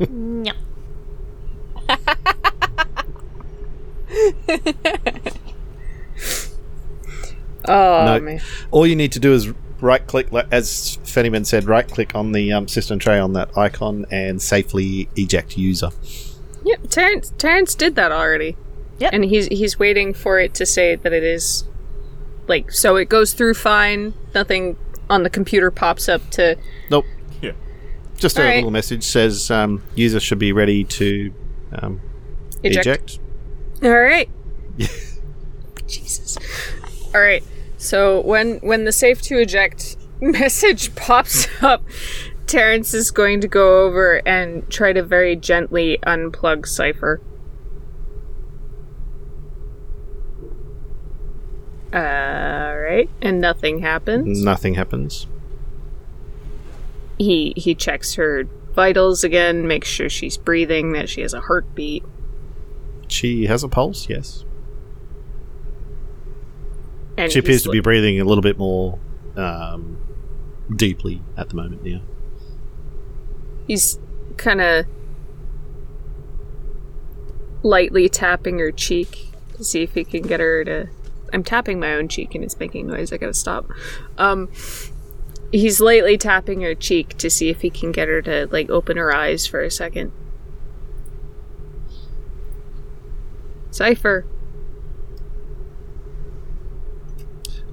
[0.09, 0.51] no.
[7.65, 8.19] Oh No.
[8.19, 8.41] man.
[8.71, 12.51] All you need to do is right click, as Fennyman said, right click on the
[12.51, 15.89] um, system tray on that icon and safely eject user.
[16.63, 18.57] Yep, Terrence Terrence did that already.
[18.99, 19.13] Yep.
[19.13, 21.65] And he's he's waiting for it to say that it is
[22.47, 24.77] like so it goes through fine, nothing
[25.11, 26.57] on the computer pops up to
[26.89, 27.05] Nope.
[27.41, 27.51] Yeah.
[28.17, 28.55] Just a All right.
[28.55, 31.33] little message says um, user should be ready to
[31.73, 32.01] um,
[32.63, 32.87] eject.
[32.87, 33.19] eject.
[33.83, 34.29] All right.
[35.87, 36.37] Jesus.
[37.13, 37.43] All right.
[37.77, 41.83] So when when the safe to eject message pops up,
[42.47, 47.21] Terrence is going to go over and try to very gently unplug Cypher.
[51.93, 54.43] All right, and nothing happens.
[54.43, 55.27] Nothing happens.
[57.17, 62.03] He he checks her vitals again, makes sure she's breathing, that she has a heartbeat.
[63.07, 64.45] She has a pulse, yes.
[67.17, 68.97] And She appears to be breathing a little bit more
[69.35, 69.97] um,
[70.73, 71.99] deeply at the moment, yeah.
[73.67, 73.99] He's
[74.37, 74.85] kind of
[77.63, 80.89] lightly tapping her cheek to see if he can get her to.
[81.33, 83.11] I'm tapping my own cheek and it's making noise.
[83.13, 83.69] I gotta stop.
[84.17, 84.49] Um,
[85.51, 88.97] he's lightly tapping her cheek to see if he can get her to like open
[88.97, 90.11] her eyes for a second.
[93.71, 94.25] Cypher.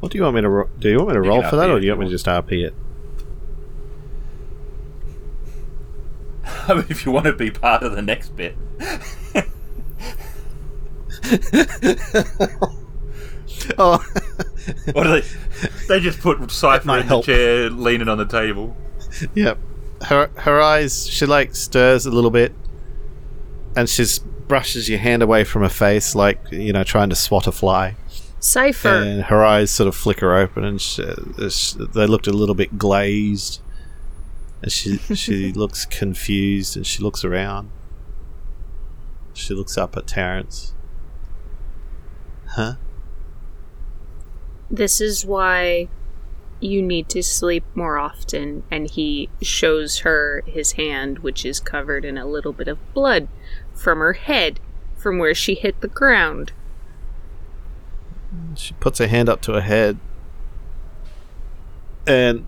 [0.01, 0.91] What do you want me to ro- do?
[0.91, 2.67] You want me to roll for that, or do you want me to just RP
[2.67, 2.75] it?
[6.69, 8.55] I mean, if you want to be part of the next bit.
[13.79, 13.99] Oh,
[14.93, 15.29] What do they?
[15.89, 17.25] They just put Cypher in help.
[17.27, 18.77] the chair, leaning on the table.
[19.35, 19.59] yep.
[20.03, 22.53] Her her eyes, she like stirs a little bit,
[23.77, 24.05] and she
[24.47, 27.97] brushes your hand away from her face, like you know, trying to swat a fly.
[28.41, 28.89] Cypher.
[28.89, 32.55] And her eyes sort of flicker open, and she, uh, she, they looked a little
[32.55, 33.61] bit glazed.
[34.63, 37.71] And she she looks confused, and she looks around.
[39.35, 40.75] She looks up at Terrence.
[42.51, 42.75] Huh?
[44.71, 45.89] This is why
[46.61, 48.65] you need to sleep more often.
[48.71, 53.29] And he shows her his hand, which is covered in a little bit of blood
[53.75, 54.61] from her head,
[54.97, 56.53] from where she hit the ground.
[58.57, 59.99] She puts her hand up to her head,
[62.07, 62.47] and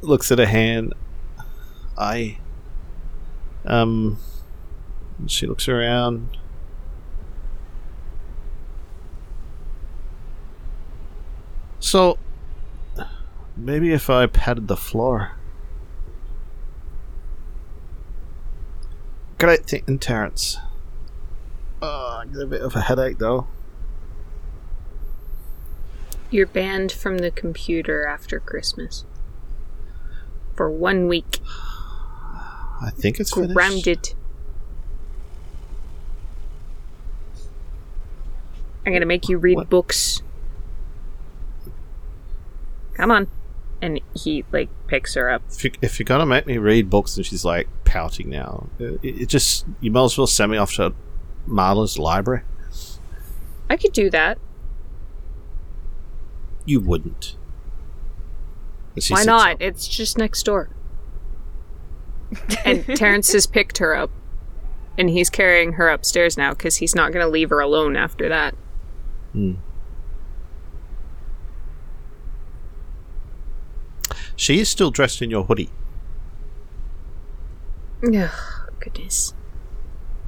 [0.00, 0.94] looks at her hand.
[1.98, 2.38] I.
[3.64, 4.18] Um.
[5.26, 6.38] She looks around.
[11.82, 12.16] So,
[13.56, 15.32] maybe if I patted the floor.
[19.36, 20.58] Great thinking, Terrence.
[21.82, 23.48] Oh, uh, I get a bit of a headache though.
[26.30, 29.04] You're banned from the computer after Christmas.
[30.54, 31.40] For one week.
[32.80, 33.54] I think it's finished.
[33.54, 34.14] Grounded.
[38.86, 39.68] I'm gonna make you read What?
[39.68, 40.22] books.
[43.02, 43.26] Come on.
[43.80, 45.42] And he, like, picks her up.
[45.50, 49.00] If, you, if you're gonna make me read books and she's like pouting now, it,
[49.02, 50.94] it just you might as well send me off to
[51.48, 52.42] Marla's library.
[53.68, 54.38] I could do that.
[56.64, 57.36] You wouldn't.
[59.08, 59.54] Why not?
[59.54, 59.56] up.
[59.60, 60.68] It's just next door.
[62.64, 64.12] and Terrence has picked her up.
[64.96, 68.28] And he's carrying her upstairs now because he's not going to leave her alone after
[68.28, 68.54] that.
[69.32, 69.54] Hmm.
[74.42, 75.70] She is still dressed in your hoodie.
[78.04, 79.34] Oh, goodness.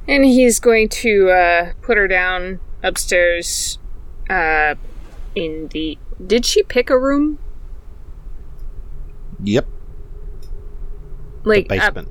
[0.07, 3.81] And he's going to uh, put her down upstairs
[4.31, 4.77] uh,
[5.35, 5.99] in the.
[6.25, 7.41] Did she pick a room?
[9.43, 9.67] Yep,
[11.43, 12.09] Like, the uh, basement.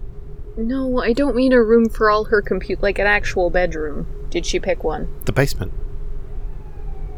[0.58, 4.08] no, I don't mean a room for all her compute, like an actual bedroom.
[4.30, 5.08] Did she pick one?
[5.24, 5.72] the basement.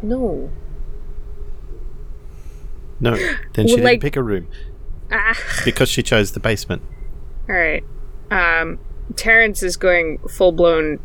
[0.04, 0.52] No.
[3.00, 4.48] No, then she Well, didn't like- pick a room
[5.12, 5.36] Ah.
[5.64, 6.82] because she chose the basement.
[7.48, 7.84] All right.
[8.32, 8.80] Um,
[9.16, 11.00] Terrence is going full blown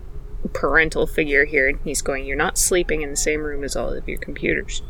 [0.54, 3.92] parental figure here, and he's going, You're not sleeping in the same room as all
[3.92, 4.82] of your computers.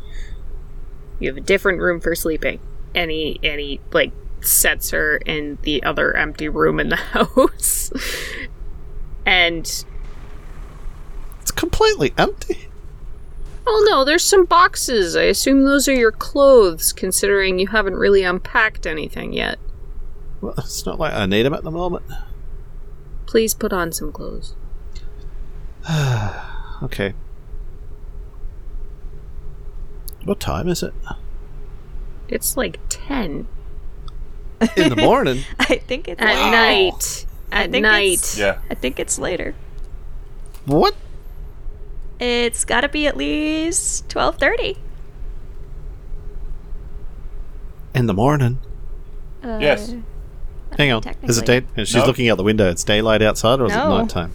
[1.19, 2.59] You have a different room for sleeping.
[2.95, 7.91] Any, any, like, sets her in the other empty room in the house.
[9.25, 9.65] and,
[11.41, 12.69] It's completely empty.
[13.67, 15.15] Oh no, there's some boxes.
[15.15, 19.57] I assume those are your clothes, considering you haven't really unpacked anything yet.
[20.41, 22.05] Well, it's not like I need them at the moment.
[23.27, 24.55] Please put on some clothes.
[26.83, 27.13] Okay.
[30.23, 30.93] What time is it?
[32.27, 33.47] It's like 10
[34.75, 35.43] In the morning.
[35.59, 36.51] I think it's at later.
[36.51, 37.25] night.
[37.51, 38.03] I At think night.
[38.13, 38.59] it's- Yeah.
[38.69, 39.53] I think it's later.
[40.65, 40.95] what?
[42.21, 44.77] It's got to be at least twelve thirty.
[47.95, 48.59] In the morning.
[49.43, 49.95] Uh, Yes.
[50.77, 51.03] Hang on.
[51.23, 51.63] Is it day?
[51.77, 52.05] She's No.
[52.05, 52.69] looking out the window.
[52.69, 53.95] It's daylight outside, or is No.
[53.95, 54.31] it nighttime?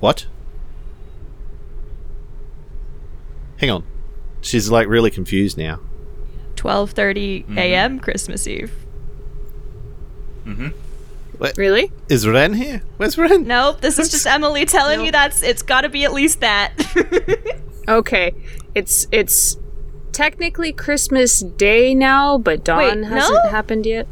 [0.00, 0.26] What?
[3.58, 3.84] Hang on.
[4.40, 5.80] She's like really confused now.
[6.56, 7.98] Twelve a.m.
[7.98, 8.72] Christmas Eve.
[10.46, 10.68] Mm-hmm.
[11.56, 11.90] Really?
[12.08, 12.82] Is Ren here?
[12.98, 13.46] Where's Ren?
[13.46, 15.12] Nope, this is just Emily telling you Nope.
[15.12, 16.72] that's it's got to be at least that.
[17.88, 18.32] Okay.
[18.74, 19.58] It's it's
[20.12, 23.50] technically Christmas Day now, but dawn Wait, hasn't no?
[23.50, 24.06] happened yet.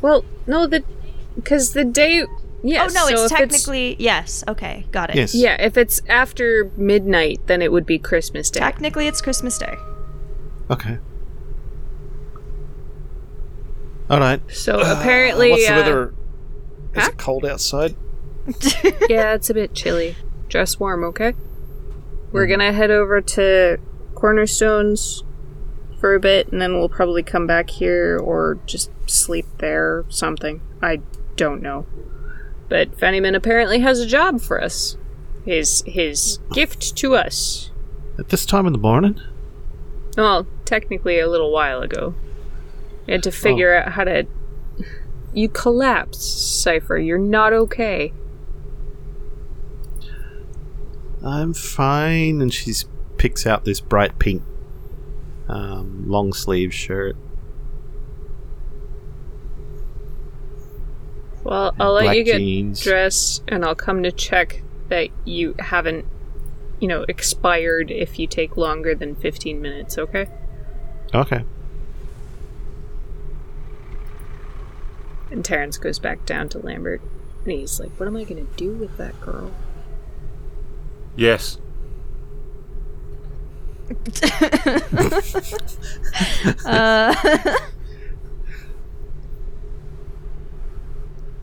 [0.00, 0.84] Well, no, the
[1.34, 2.24] because the day.
[2.66, 2.90] Yes.
[2.90, 4.42] oh no, so it's if technically yes.
[4.48, 5.16] Okay, got it.
[5.16, 5.34] Yes.
[5.34, 8.60] yeah, if it's after midnight, then it would be Christmas Day.
[8.60, 9.76] Technically, it's Christmas Day.
[10.70, 10.98] Okay.
[14.10, 14.40] All right.
[14.50, 16.14] so apparently, What's the uh, weather?
[16.94, 17.10] Is huh?
[17.12, 17.96] it cold outside?
[19.08, 20.16] yeah, it's a bit chilly.
[20.48, 21.34] Dress warm, okay?
[22.32, 23.78] We're gonna head over to
[24.14, 25.24] Cornerstones
[26.00, 30.06] for a bit, and then we'll probably come back here or just sleep there or
[30.08, 30.60] something.
[30.82, 31.00] I
[31.36, 31.86] don't know.
[32.68, 34.96] But Fennyman apparently has a job for us.
[35.44, 37.70] His his gift to us.
[38.18, 39.20] At this time in the morning?
[40.16, 42.14] Well, technically a little while ago.
[43.06, 44.26] We had to figure out how to.
[45.32, 46.96] You collapsed, Cypher.
[46.96, 48.12] You're not okay.
[51.24, 52.40] I'm fine.
[52.40, 52.72] And she
[53.16, 54.42] picks out this bright pink
[55.48, 57.16] um, long sleeve shirt.
[61.42, 62.80] Well, I'll let you get jeans.
[62.80, 66.06] dressed, and I'll come to check that you haven't,
[66.80, 70.28] you know, expired if you take longer than 15 minutes, okay?
[71.12, 71.44] Okay.
[75.34, 77.00] And Terrence goes back down to Lambert,
[77.42, 79.50] and he's like, What am I gonna do with that girl?
[81.16, 81.58] Yes.
[86.64, 87.14] Uh,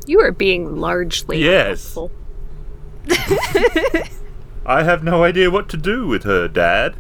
[0.08, 1.94] You are being largely Yes.
[1.94, 2.12] helpful.
[4.66, 6.96] I have no idea what to do with her, Dad.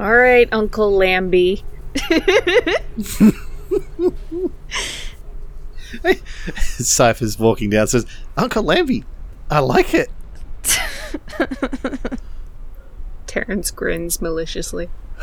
[0.00, 1.64] Alright, Uncle Lambie.
[6.56, 8.06] Cypher's walking down says,
[8.36, 9.04] Uncle Lambie,
[9.50, 10.10] I like it.
[13.26, 14.88] Terrence grins maliciously.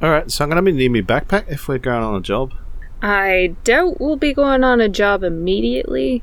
[0.00, 2.52] Alright, so I'm going to need my backpack if we're going on a job.
[3.02, 6.22] I doubt we'll be going on a job immediately.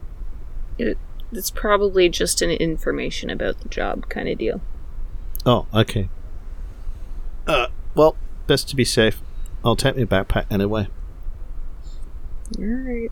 [0.77, 0.97] It,
[1.31, 4.61] it's probably just an information about the job kind of deal.
[5.45, 6.09] Oh, okay.
[7.47, 8.15] Uh, well,
[8.47, 9.21] best to be safe.
[9.65, 10.87] I'll take my backpack anyway.
[12.59, 13.11] Alright.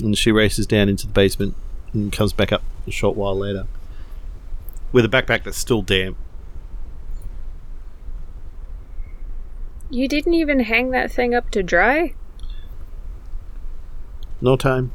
[0.00, 1.56] And she races down into the basement
[1.92, 3.66] and comes back up a short while later
[4.92, 6.16] with a backpack that's still damp.
[9.90, 12.14] You didn't even hang that thing up to dry?
[14.40, 14.92] No time.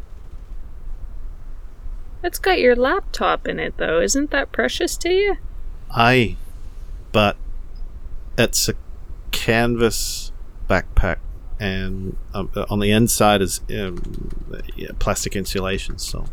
[2.23, 4.01] It's got your laptop in it, though.
[4.01, 5.37] Isn't that precious to you?
[5.91, 6.37] Aye,
[7.11, 7.37] but
[8.37, 8.73] it's a
[9.31, 10.31] canvas
[10.69, 11.17] backpack,
[11.59, 14.31] and um, uh, on the inside is um,
[14.75, 16.25] yeah, plastic insulation, so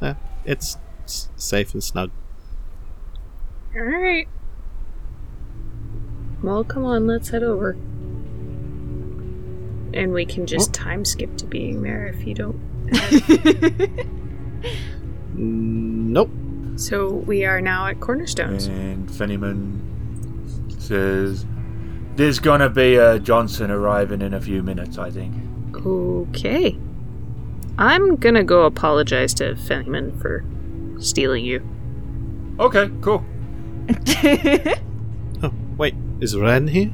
[0.00, 0.14] yeah,
[0.44, 2.10] it's, s safe and snug.
[3.76, 4.28] Alright.
[6.42, 7.70] Well, come on, let's head over.
[9.94, 12.60] And we can just time skip to being there if you don't.
[15.34, 16.30] Nope.
[16.76, 18.66] So we are now at Cornerstones.
[18.66, 19.80] And Fennyman
[20.80, 21.44] says,
[22.16, 25.34] There's gonna be a Johnson arriving in a few minutes, I think.
[25.74, 26.76] Okay.
[27.78, 30.44] I'm gonna go apologize to Fennyman for
[30.98, 31.66] stealing you.
[32.60, 33.24] Okay, cool.
[35.44, 36.92] Oh, wait, is Ren here?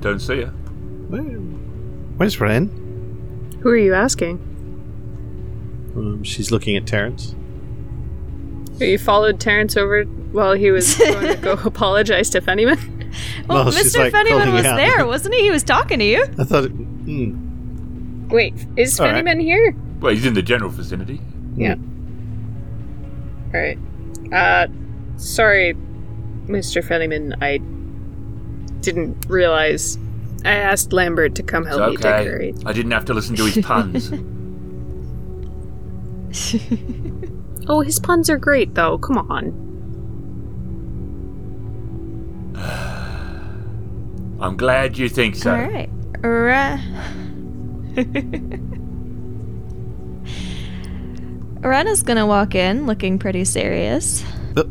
[0.00, 0.48] Don't see her.
[1.08, 2.66] Where, where's Ren?
[3.62, 4.38] Who are you asking?
[5.94, 7.36] Um, she's looking at Terrence.
[8.80, 12.99] You followed Terrence over while he was going to go apologize to Fennyman?
[13.48, 13.98] Well, No, she's, Mr.
[13.98, 14.76] like, Fennyman calling was out.
[14.76, 15.42] there, wasn't he?
[15.42, 16.22] He was talking to you.
[16.38, 16.64] I thought.
[16.64, 18.28] It, hmm.
[18.28, 19.24] Wait, is All right.
[19.24, 19.74] Fennyman here?
[20.00, 21.20] Well, he's in the general vicinity.
[21.56, 21.74] Yeah.
[23.52, 23.78] Alright.
[24.32, 24.68] Uh,
[25.16, 25.74] sorry,
[26.46, 26.82] Mr.
[26.86, 27.36] Fennyman.
[27.42, 27.58] I
[28.80, 29.98] didn't realize.
[30.44, 32.56] I asked Lambert to come It's help me decorate.
[32.64, 34.10] I didn't have to listen to his puns.
[37.68, 38.98] Oh, his puns are great, though.
[38.98, 39.52] Come on.
[44.40, 45.52] I'm glad you think so.
[45.52, 45.88] All right.
[46.22, 46.78] Ra-
[51.62, 54.24] Rena's gonna walk in looking pretty serious.
[54.56, 54.64] Oh,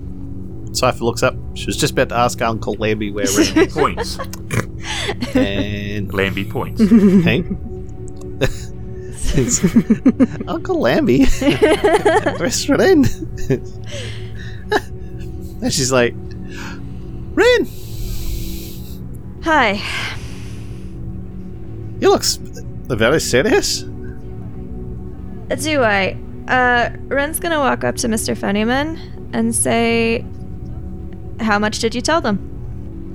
[0.73, 1.35] Cypher looks up.
[1.53, 3.73] She was just about to ask Uncle Lambie where Ren is.
[3.73, 4.17] Points.
[5.35, 6.81] and Lambie points.
[7.23, 7.57] Hank.
[9.31, 9.63] It's,
[10.47, 11.25] Uncle Lambie.
[12.39, 13.05] Where's Ren?
[15.61, 16.13] and she's like,
[17.35, 17.65] Ren,
[19.43, 19.81] Hi.
[21.99, 22.23] you look
[22.89, 23.81] very serious.
[23.81, 23.91] Do
[25.83, 26.15] I?
[26.47, 28.35] Uh, Ren's gonna walk up to Mr.
[28.37, 28.99] Fennyman
[29.33, 30.23] and say,
[31.39, 32.45] How much did you tell them?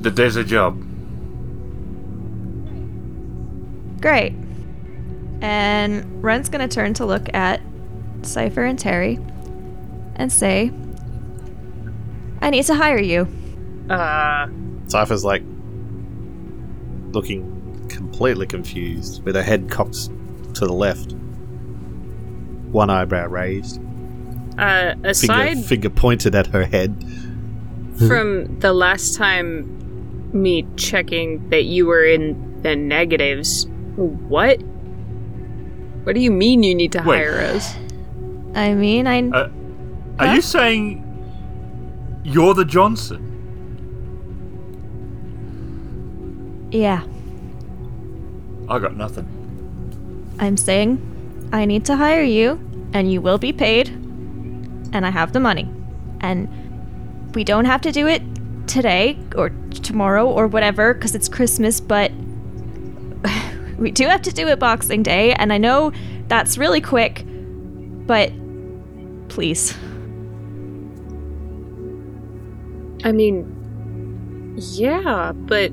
[0.02, 0.78] that there's a job.
[4.02, 4.34] Great.
[5.40, 7.60] And Ren's gonna turn to look at
[8.22, 9.18] Cypher and Terry
[10.16, 10.70] and say,
[12.42, 13.26] I need to hire you.
[13.88, 14.48] Uh,
[14.88, 15.42] Cypher's like
[17.14, 20.08] looking completely confused with her head cocked
[20.54, 21.12] to the left,
[22.72, 23.80] one eyebrow raised,
[24.58, 26.94] uh, finger, aside finger pointed at her head.
[28.08, 29.70] from the last time
[30.32, 33.66] me checking that you were in the negatives,
[33.96, 34.60] what?
[36.02, 37.18] What do you mean you need to Wait.
[37.18, 37.74] hire us?
[38.54, 39.28] I mean, I.
[39.28, 39.48] Uh,
[40.18, 40.32] are Huh?
[40.34, 41.00] you saying
[42.24, 43.33] you're the Johnson?
[46.74, 47.04] Yeah.
[48.68, 49.28] I got nothing.
[50.40, 50.98] I'm saying
[51.52, 52.60] I need to hire you,
[52.92, 55.70] and you will be paid, and I have the money.
[56.20, 56.48] And
[57.34, 58.22] we don't have to do it
[58.66, 59.50] today or
[59.82, 62.10] tomorrow or whatever because it's Christmas, but
[63.78, 65.92] we do have to do it Boxing Day, and I know
[66.26, 67.24] that's really quick,
[68.06, 68.32] but
[69.28, 69.76] please.
[73.04, 75.70] I mean, yeah, but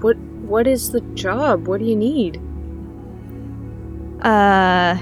[0.00, 1.66] what what is the job?
[1.66, 2.36] What do you need?
[4.24, 4.96] Uh.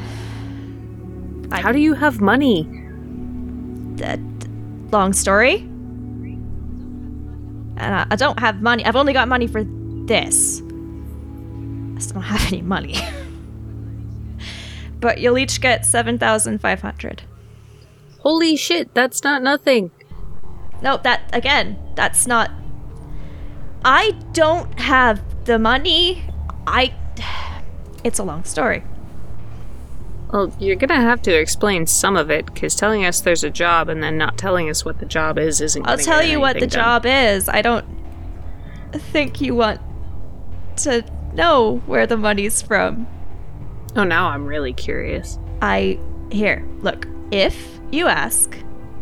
[1.52, 2.68] I- How do you have money?
[3.96, 4.16] d-
[4.92, 5.56] long story.
[7.78, 8.84] And I, I don't have money.
[8.84, 9.64] I've only got money for
[10.06, 10.60] this.
[10.60, 12.96] I still don't have any money.
[15.00, 17.22] but you'll each get 7,500.
[18.20, 19.90] Holy shit, that's not nothing.
[20.82, 22.50] No, that, again, that's not
[23.84, 26.24] I don't have the money.
[26.66, 26.94] I.
[28.04, 28.82] It's a long story.
[30.32, 33.88] Well, you're gonna have to explain some of it, because telling us there's a job
[33.88, 35.86] and then not telling us what the job is isn't.
[35.86, 36.68] I'll tell you what the done.
[36.68, 37.48] job is.
[37.48, 37.86] I don't
[38.92, 39.80] think you want
[40.78, 43.06] to know where the money's from.
[43.94, 45.38] Oh, now I'm really curious.
[45.62, 45.98] I.
[46.32, 47.06] Here, look.
[47.30, 48.56] If you ask,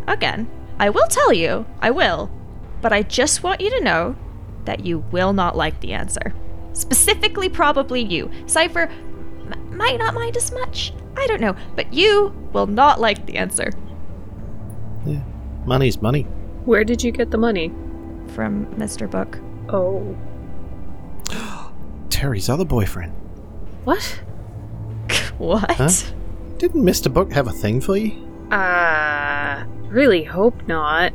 [0.06, 0.48] again,
[0.78, 1.64] I will tell you.
[1.80, 2.30] I will.
[2.82, 4.14] But I just want you to know
[4.64, 6.32] that you will not like the answer.
[6.72, 8.30] Specifically, probably you.
[8.46, 10.92] Cypher m- might not mind as much.
[11.16, 11.54] I don't know.
[11.76, 13.70] But you will not like the answer.
[15.06, 15.22] Yeah.
[15.66, 16.22] Money's money.
[16.64, 17.68] Where did you get the money?
[18.34, 19.08] From Mr.
[19.10, 19.38] Book.
[19.68, 20.16] Oh,
[22.10, 23.12] Terry's other boyfriend.
[23.84, 24.20] what?
[25.38, 25.70] What?
[25.72, 25.90] Huh?
[26.58, 27.12] Didn't Mr.
[27.12, 28.12] Book have a thing for you?
[28.52, 31.12] Uh, really hope not.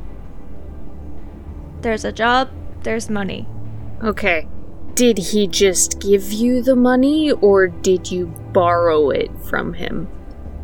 [1.81, 2.49] There's a job,
[2.84, 3.47] there's money.
[4.03, 4.47] Okay.
[4.93, 10.07] Did he just give you the money, or did you borrow it from him?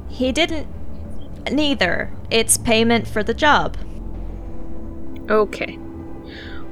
[0.08, 0.68] He didn't.
[1.52, 2.12] Neither.
[2.30, 3.78] It's payment for the job.
[5.30, 5.76] Okay.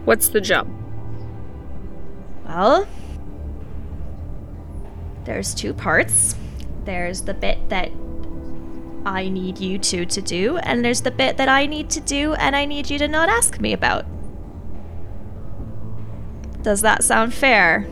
[0.05, 0.69] What's the job?
[2.45, 2.87] Well,
[5.23, 6.35] there's two parts.
[6.85, 7.91] There's the bit that
[9.05, 12.33] I need you two to do, and there's the bit that I need to do,
[12.33, 14.05] and I need you to not ask me about.
[16.63, 17.85] Does that sound fair?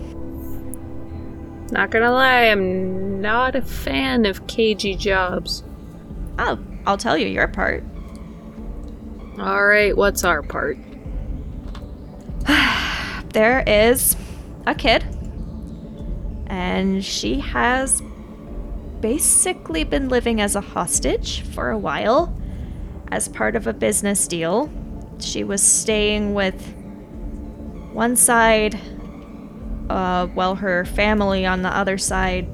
[1.71, 5.63] Not gonna lie, I'm not a fan of cagey jobs.
[6.39, 7.83] Oh, I'll tell you your part.
[9.37, 10.77] Alright, what's our part?
[13.33, 14.17] There is
[14.67, 15.05] a kid,
[16.47, 18.01] and she has
[18.99, 22.37] basically been living as a hostage for a while
[23.09, 24.69] as part of a business deal.
[25.19, 26.75] She was staying with
[27.93, 28.79] one side,
[29.89, 32.47] uh, while her family on the other side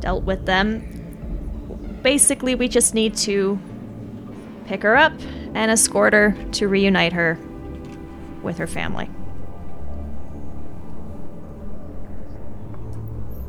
[0.00, 2.00] dealt with them.
[2.02, 3.58] Basically, we just need to
[4.66, 5.12] pick her up
[5.54, 7.38] and escort her to reunite her
[8.42, 9.08] with her family.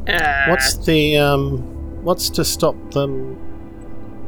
[0.08, 2.04] Uh, What's the um?
[2.04, 3.38] What's to stop them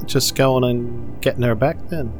[0.06, 2.12] just going and getting her back then?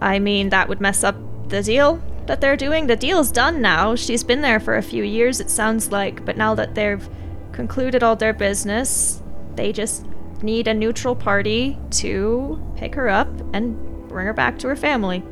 [0.00, 1.16] I mean, that would mess up
[1.48, 2.86] the deal that they're doing.
[2.86, 3.94] The deal's done now.
[3.94, 7.08] She's been there for a few years, it sounds like, but now that they've
[7.52, 9.22] concluded all their business,
[9.54, 10.06] they just
[10.42, 13.76] need a neutral party to pick her up and
[14.08, 15.22] bring her back to her family.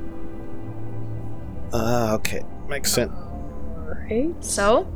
[1.72, 3.12] Ah, okay, makes sense.
[3.12, 4.42] Alright.
[4.42, 4.86] So,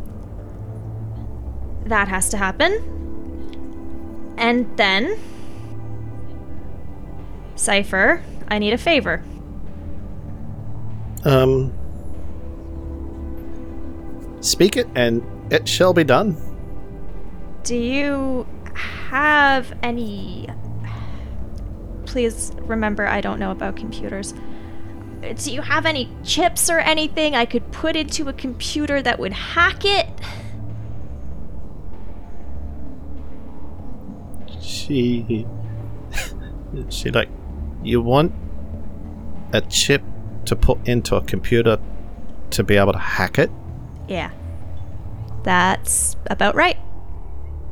[1.85, 4.35] that has to happen.
[4.39, 5.19] And then,
[7.57, 9.23] Cypher, I need a favor.
[11.25, 11.73] Um,
[14.41, 15.23] speak it, and
[15.53, 16.37] it shall be done.
[17.65, 20.49] Do you have any.
[22.07, 24.33] Please remember, I don't know about computers.
[25.21, 29.33] Do you have any chips or anything I could put into a computer that would
[29.33, 30.09] hack it?
[34.61, 35.47] She,
[36.89, 37.29] she like,
[37.83, 38.33] you want
[39.53, 40.03] a chip
[40.49, 41.79] to put into a computer
[42.51, 43.51] to be able to hack it,
[44.09, 44.31] Yeah.
[45.45, 46.77] That's about right.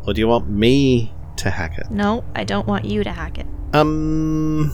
[0.07, 1.91] or do you want me to hack it?
[1.91, 3.47] No, I don't want you to hack it.
[3.75, 4.73] Um.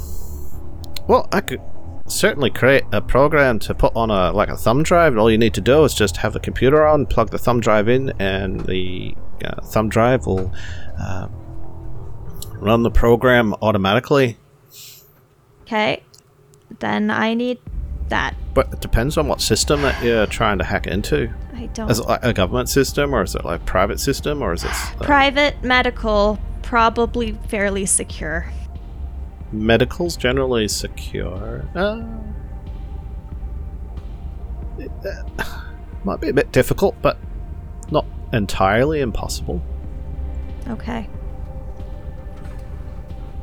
[1.09, 1.61] Well, I could
[2.07, 5.39] certainly create a program to put on a like a thumb drive, and all you
[5.39, 8.61] need to do is just have the computer on, plug the thumb drive in, and
[8.66, 10.53] the uh, thumb drive will
[11.01, 11.27] uh,
[12.55, 14.37] run the program automatically.
[15.62, 16.03] Okay.
[16.79, 17.59] Then I need
[18.09, 18.35] that.
[18.55, 21.33] But it depends on what system that you're trying to hack into.
[21.55, 21.91] I don't.
[21.91, 24.65] Is it like a government system, or is it like a private system, or is
[24.65, 28.51] it uh, Private medical, probably fairly secure.
[29.53, 31.65] medical's generally secure?
[31.74, 32.03] Uh,
[34.79, 35.61] it, uh,
[36.05, 37.19] might be a bit difficult, but
[37.91, 39.62] not entirely impossible.
[40.69, 41.09] Okay.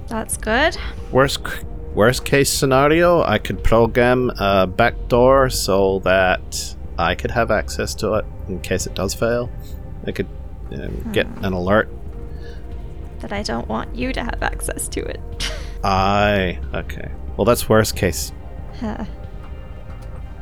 [0.07, 0.75] That's good.
[1.11, 1.43] Worst
[1.93, 8.15] worst case scenario, I could program a backdoor so that I could have access to
[8.15, 9.49] it in case it does fail.
[10.05, 10.27] I could
[10.73, 11.89] um, get an alert.
[13.19, 15.51] That I don't want you to have access to it.
[15.83, 17.11] Aye, okay.
[17.37, 18.31] Well, that's worst case.
[18.79, 19.05] Huh.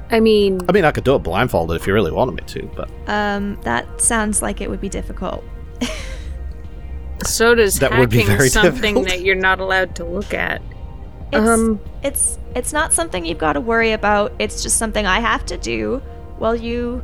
[0.10, 2.72] I mean, I mean, I could do it blindfolded if you really wanted me to,
[2.76, 5.44] but um, that sounds like it would be difficult.
[7.24, 9.08] so does That would be hacking very something difficult.
[9.10, 10.62] that you're not allowed to look at.
[11.32, 11.80] It's, Um.
[12.04, 14.32] it's it's not something you've got to worry about.
[14.40, 16.02] It's just something I have to do
[16.38, 17.04] while you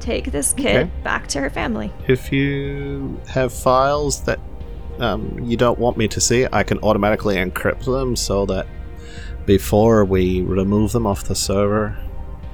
[0.00, 0.90] take this kid Okay.
[1.02, 1.92] back to her family.
[2.06, 4.38] If you have files that
[5.00, 8.66] um, you don't want me to see, I can automatically encrypt them so that
[9.46, 11.96] before we remove them off the server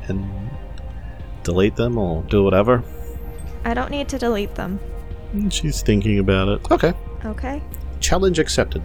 [0.09, 0.25] and
[1.43, 2.83] delete them or do whatever.
[3.65, 4.79] I don't need to delete them.
[5.51, 6.71] She's thinking about it.
[6.71, 6.95] Okay.
[7.25, 7.63] Okay.
[8.01, 8.83] Challenge accepted.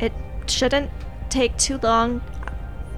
[0.00, 0.12] It
[0.46, 0.90] shouldn't
[1.30, 2.22] take too long.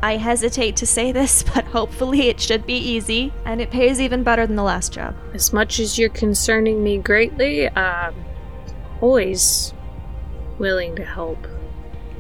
[0.03, 4.23] I hesitate to say this, but hopefully it should be easy, and it pays even
[4.23, 5.15] better than the last job.
[5.35, 8.15] As much as you're concerning me greatly, um,
[9.01, 9.75] always
[10.59, 11.47] willing to help.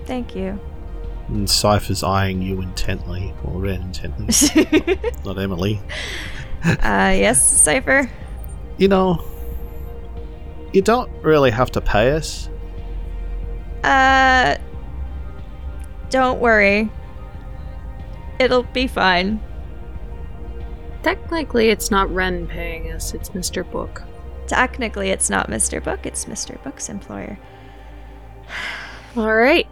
[0.07, 0.59] Thank you.
[1.28, 5.81] And Cypher's eyeing you intently, or Ren intently, not Emily.
[6.65, 8.11] uh, yes, Cypher?
[8.78, 9.24] You know,
[10.73, 12.49] you don't really have to pay us.
[13.85, 14.57] Uh,
[16.11, 16.91] don't worry.
[18.39, 19.41] It'll be fine.
[21.03, 23.69] Technically, it's not Ren paying us, it's Mr.
[23.69, 24.03] Book.
[24.47, 25.82] Technically, it's not Mr.
[25.82, 26.62] Book, it's Mr.
[26.62, 27.39] Book's employer.
[29.16, 29.66] Alright.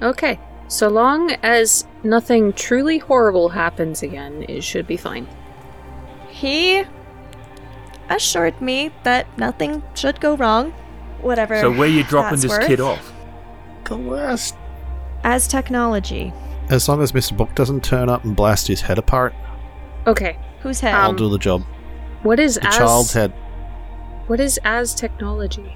[0.00, 0.40] Okay.
[0.68, 5.28] So long as nothing truly horrible happens again, it should be fine.
[6.30, 6.84] He
[8.08, 10.72] assured me that nothing should go wrong.
[11.20, 11.60] Whatever.
[11.60, 12.66] So where you dropping this worth.
[12.66, 13.12] kid off?
[13.84, 14.56] The worst.
[15.24, 16.32] Aztechnology.
[16.70, 17.36] As long as Mr.
[17.36, 19.34] Book doesn't turn up and blast his head apart,
[20.06, 20.36] Okay.
[20.62, 20.94] Whose head?
[20.94, 21.62] I'll Um, do the job.
[22.22, 23.32] What is The as child's head.
[24.26, 25.72] What is Aztechnology?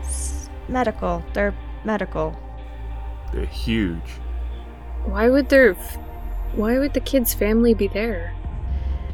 [0.00, 1.22] S- medical.
[1.34, 2.34] They're medical.
[3.32, 4.00] They're huge.
[5.04, 5.98] Why would their f-
[6.54, 8.32] why would the kid's family be there?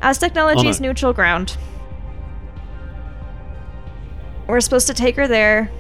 [0.02, 0.88] Aztechnology's Oh, no.
[0.88, 1.56] neutral ground.
[4.46, 5.70] We're supposed to take her there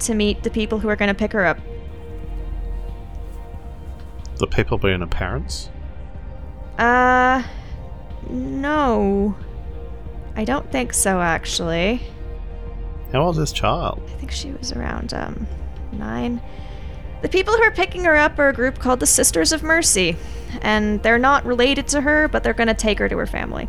[0.00, 1.58] to meet the people who are going to pick her up.
[4.40, 5.68] The people being her parents.
[6.78, 7.42] Uh,
[8.30, 9.36] no.
[10.34, 12.00] I don't think so, actually.
[13.12, 14.02] How old is this child?
[14.06, 15.46] I think she was around, um,
[15.92, 16.40] nine.
[17.20, 20.16] The people who are picking her up are a group called the Sisters of Mercy.
[20.62, 23.68] And they're not related to her, but they're gonna take her to her family.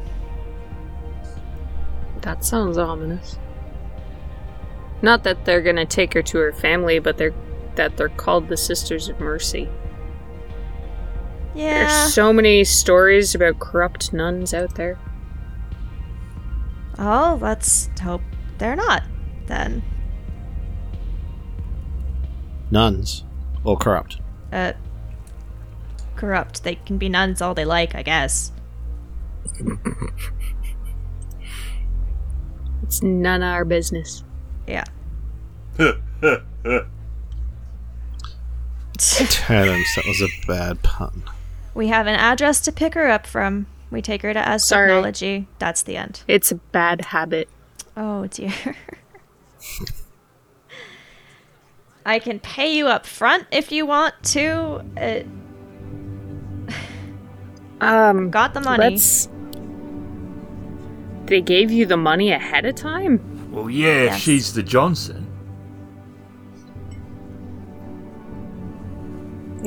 [2.22, 3.38] That sounds ominous.
[5.02, 7.34] Not that they're gonna take her to her family, but they're
[7.76, 9.68] that they're called the Sisters of Mercy.
[11.54, 11.88] Yeah.
[11.88, 14.98] There's so many stories about corrupt nuns out there.
[16.98, 18.22] Oh, let's hope
[18.58, 19.04] they're not,
[19.48, 19.84] then.
[22.70, 23.24] Nuns.
[23.64, 24.20] Or corrupt.
[24.52, 24.74] Uh,
[26.16, 26.64] corrupt.
[26.64, 28.52] They can be nuns all they like, I guess.
[32.92, 34.22] It's none of our business.
[34.68, 34.84] Yeah.
[35.78, 35.96] Terrence,
[39.96, 41.24] that was a bad pun.
[41.74, 43.68] We have an address to pick her up from.
[43.90, 44.90] We take her to As Sorry.
[44.90, 45.48] Technology.
[45.60, 46.24] That's the end.
[46.28, 47.50] It's a bad habit.
[47.98, 48.54] Oh dear.
[52.06, 54.84] I can pay you up front if you want to.
[55.00, 55.24] Uh,
[57.84, 58.92] Um, got the money.
[58.92, 59.28] let's.
[61.26, 63.20] They gave you the money ahead of time.
[63.52, 64.20] Well, yeah, Yes.
[64.22, 65.26] she's the Johnson.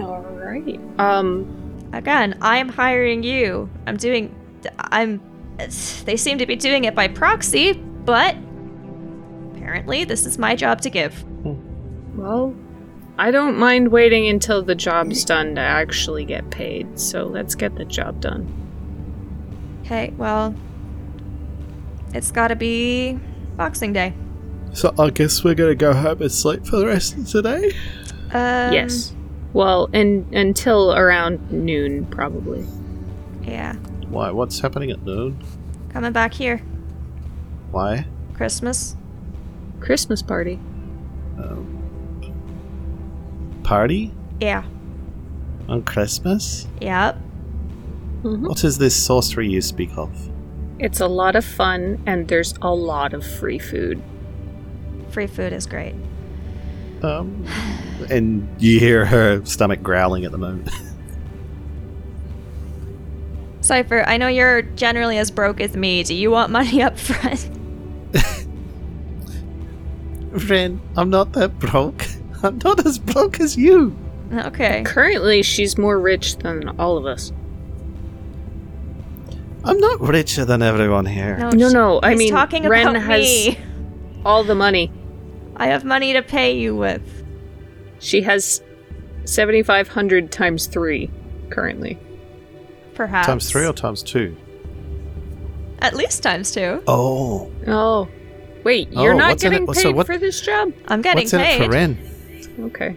[0.01, 0.81] All right.
[0.99, 1.64] Um,
[1.95, 3.71] Again, I'm hiring you.
[3.87, 4.35] I'm doing.
[4.79, 5.21] I'm.
[6.05, 8.37] They seem to be doing it by proxy, but
[9.53, 11.25] apparently this is my job to give.
[12.17, 12.53] well,
[13.17, 16.99] I don't mind waiting until the job's done to actually get paid.
[16.99, 18.53] So let's get the job done.
[19.85, 20.53] Okay, well,
[22.13, 23.21] it's got to be
[23.57, 24.15] Boxing Day.
[24.73, 27.69] So I guess we're gonna go home and sleep for the rest of today?
[28.33, 29.15] Um, yes.
[29.55, 32.67] Well, and until around noon, probably.
[33.43, 33.75] Yeah,
[34.09, 34.31] Why?
[34.31, 35.39] What's happening at noon?
[35.91, 36.59] coming back here.
[37.71, 38.05] Why?
[38.35, 38.97] Christmas.
[39.81, 40.59] Christmas party.
[41.39, 42.33] Um,
[43.63, 44.13] party?
[44.41, 44.65] Yeah.
[45.69, 46.67] On Christmas?
[46.81, 47.17] Yep.
[48.25, 48.49] Mhm.
[48.49, 50.11] What is this sorcery you speak of?
[50.81, 54.03] It's a lot of fun, and there's a lot of free food.
[55.11, 55.95] Free food is great.
[57.05, 57.47] Um,
[58.11, 60.71] and you hear her stomach growling at the moment.
[63.61, 66.03] Cypher, I know you're generally as broke as me.
[66.03, 67.49] Do you want money up front?
[70.51, 72.05] Ren, I'm not that broke.
[72.43, 73.97] I'm not as broke as you.
[74.33, 74.83] okay.
[74.85, 77.33] Currently, she's more rich than all of us.
[79.65, 81.39] I'm not richer than everyone here.
[81.39, 83.59] No, No, sh- no, I mean, talking Ren about has me.
[84.27, 84.91] all the money.
[85.57, 87.03] I have money to pay you with.
[87.99, 88.63] She has
[89.25, 91.11] 7,500 times three
[91.51, 91.99] currently.
[92.95, 93.27] Perhaps.
[93.27, 94.37] Times three or times two?
[95.81, 96.83] At least times two.
[96.87, 98.09] Oh, Oh.
[98.63, 100.73] Wait, you're Oh, not what's in getting it- paid so what- for this job?
[100.89, 101.61] I'm getting what's in paid.
[101.61, 101.99] it for Ren?
[102.61, 102.97] Okay.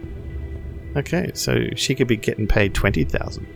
[0.96, 3.46] Okay, so she could be getting paid twenty thousand.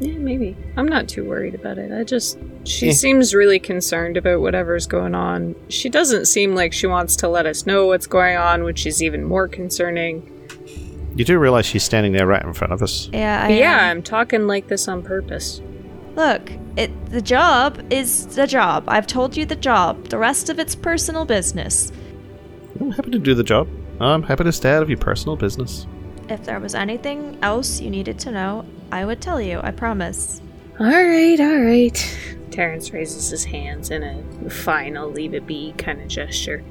[0.00, 0.56] Yeah, maybe.
[0.76, 1.90] I'm not too worried about it.
[1.92, 2.38] I just.
[2.64, 2.92] She Yeah.
[2.92, 5.54] seems really concerned about whatever's going on.
[5.68, 9.02] She doesn't seem like she wants to let us know what's going on, which is
[9.02, 10.30] even more concerning.
[11.16, 13.08] You do realize she's standing there right in front of us.
[13.12, 13.86] Yeah, I yeah.
[13.90, 13.96] Am.
[13.98, 15.60] I'm talking like this on purpose.
[16.14, 18.84] Look, it the job is the job.
[18.86, 20.08] I've told you the job.
[20.10, 21.90] The rest of it's personal business.
[22.80, 23.66] I'm happy to do the job.
[24.00, 25.86] I'm happy to stay out of your personal business.
[26.28, 29.60] If there was anything else you needed to know, I would tell you.
[29.62, 30.40] I promise.
[30.78, 32.18] Alright, alright.
[32.50, 36.62] Terrence raises his hands in a fine, I'll leave it be kind of gesture.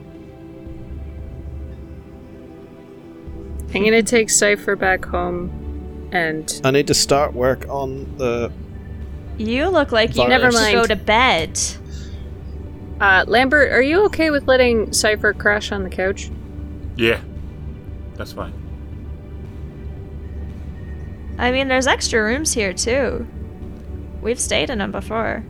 [3.73, 6.61] I'm gonna take Cypher back home and.
[6.63, 8.51] I need to start work on the.
[9.37, 10.75] You look like you Never need to mind.
[10.75, 11.59] go to bed.
[12.99, 16.31] Uh, Lambert, are you okay with letting Cypher crash on the couch?
[16.95, 17.21] Yeah,
[18.15, 18.53] that's fine.
[21.37, 23.27] I mean, there's extra rooms here too.
[24.21, 25.43] We've stayed in them before.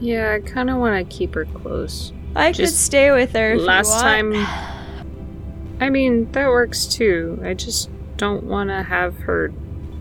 [0.00, 2.12] Yeah, I kind of want to keep her close.
[2.34, 3.52] I could stay with her.
[3.52, 4.34] If Last you want.
[4.36, 5.76] time.
[5.80, 7.40] I mean, that works too.
[7.44, 9.52] I just don't want to have her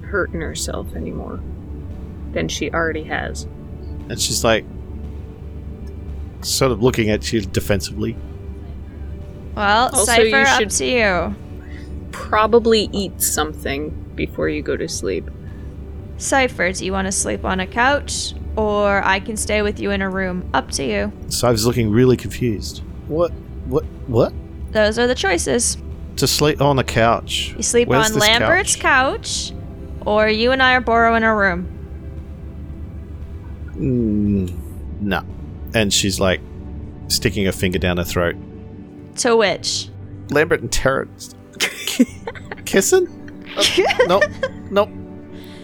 [0.03, 1.39] hurting herself anymore
[2.31, 3.43] than she already has.
[4.09, 4.65] And she's like,
[6.41, 8.17] sort of looking at you defensively.
[9.55, 11.35] Well, Also, Cypher, you up to you.
[12.15, 15.29] Probably eat something before you go to sleep.
[16.17, 19.91] Cypher, do you want to sleep on a couch, or I can stay with you
[19.91, 20.49] in a room?
[20.53, 21.11] Up to you.
[21.27, 22.81] So I was looking really confused.
[23.07, 23.31] What?
[23.65, 23.83] What?
[24.07, 24.33] What?
[24.71, 25.77] Those are the choices.
[26.17, 27.53] To sleep on the couch.
[27.57, 29.51] You sleep Where's on this Lambert's couch?
[30.05, 31.67] or you and I are borrowing a room.
[33.75, 35.23] Mm, no.
[35.73, 36.39] And she's like
[37.07, 38.35] sticking her finger down her throat.
[39.17, 39.89] To which?
[40.29, 41.34] Lambert and Terrence
[42.65, 43.07] kissing?
[43.55, 43.63] Uh,
[44.07, 44.23] nope.
[44.71, 44.89] Nope.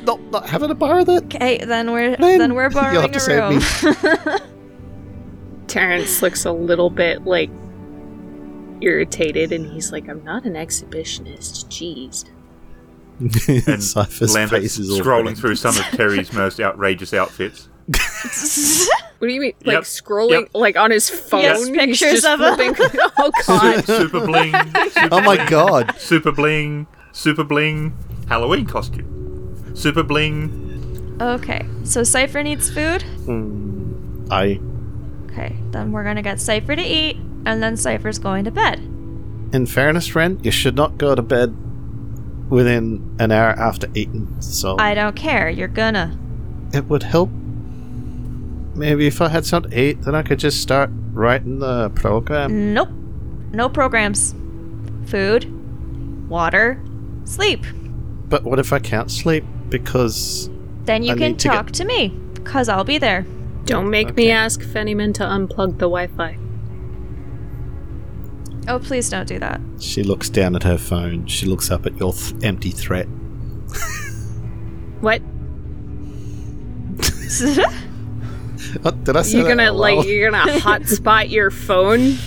[0.03, 0.19] Nope.
[0.31, 1.25] Not having to borrow that.
[1.25, 4.39] Okay, then we're Lynn, then we're you'll have borrowing to a save room.
[5.67, 7.49] Terrence looks a little bit like
[8.81, 11.65] irritated and he's like, I'm not an exhibitionist.
[11.67, 12.25] Jeez.
[13.67, 17.69] And Cypher's Lambert's face is scrolling through some of Terry's most outrageous outfits.
[19.19, 19.53] What do you mean?
[19.65, 19.83] Like Yep.
[19.83, 20.49] scrolling Yep.
[20.55, 21.43] like on his phone?
[21.43, 22.73] has He's pictures just of him.
[22.73, 23.85] flipping- oh god.
[23.85, 24.51] super bling.
[24.89, 25.95] Super Oh my bling, god.
[25.99, 26.87] Super bling.
[27.11, 27.93] Super bling.
[28.27, 29.75] Halloween costume.
[29.75, 31.17] Super bling.
[31.21, 33.03] okay, so Cypher needs food.
[33.27, 34.59] Mm, I.
[35.31, 38.79] Okay, then we're gonna get Cypher to eat, and then Cypher's going to bed.
[39.53, 41.55] In fairness, Ren, you should not go to bed
[42.49, 44.35] within an hour after eating.
[44.41, 45.47] So I don't care.
[45.49, 46.17] You're gonna.
[46.73, 47.29] it would help.
[48.75, 52.73] Maybe if I had something to eat, then I could just start writing the program.
[52.73, 52.89] Nope.
[53.51, 54.33] No programs.
[55.05, 56.81] Food, water,
[57.25, 57.65] sleep.
[58.29, 60.49] But what if I can't sleep because
[60.85, 63.25] Then you I can need to get- talk to me, cause I'll be there.
[63.65, 64.31] Don't make me Okay.
[64.31, 66.37] ask Fennyman to unplug the Wi-Fi.
[68.67, 69.59] Oh, please don't do that.
[69.79, 71.25] she looks down at her phone?
[71.25, 73.07] She looks up at your th- empty threat.
[75.01, 75.21] What?
[78.81, 79.39] What did I say?
[79.39, 80.05] You're gonna like loud?
[80.05, 82.17] you're gonna hotspot your phone?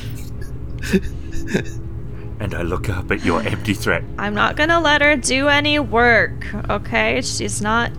[2.41, 4.03] And I look up at your empty threat.
[4.19, 7.23] I'm not gonna let her do any work, okay?
[7.23, 7.91] She's not.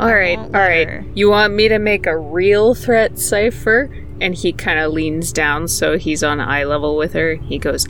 [0.00, 0.88] All right, all right.
[0.88, 1.04] her.
[1.14, 3.88] You want me to make a real threat Cypher?
[4.20, 7.34] And he kind of leans down so he's on eye level with her.
[7.34, 7.86] He goes,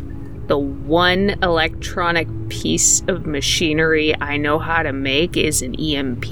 [0.47, 6.25] The one electronic piece of machinery I know how to make is an EMP.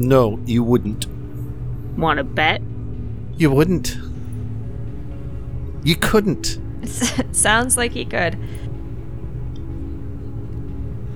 [0.00, 1.06] No, you wouldn't.
[1.98, 2.62] Want to bet?
[3.36, 3.98] You wouldn't.
[5.84, 6.58] You couldn't.
[7.32, 8.38] Sounds like he could.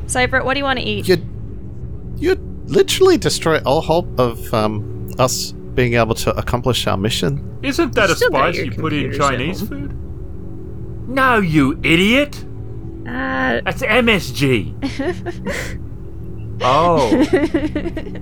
[0.07, 1.09] Cypher, what do you want to eat?
[1.09, 1.25] You'd
[2.17, 7.59] you'd literally destroy all hope of um, us being able to accomplish our mission.
[7.63, 9.69] Isn't that a Still spice you put in Chinese home.
[9.69, 11.09] food?
[11.09, 12.45] No, you idiot!
[13.07, 14.75] Uh, That's MSG.
[16.61, 17.11] oh,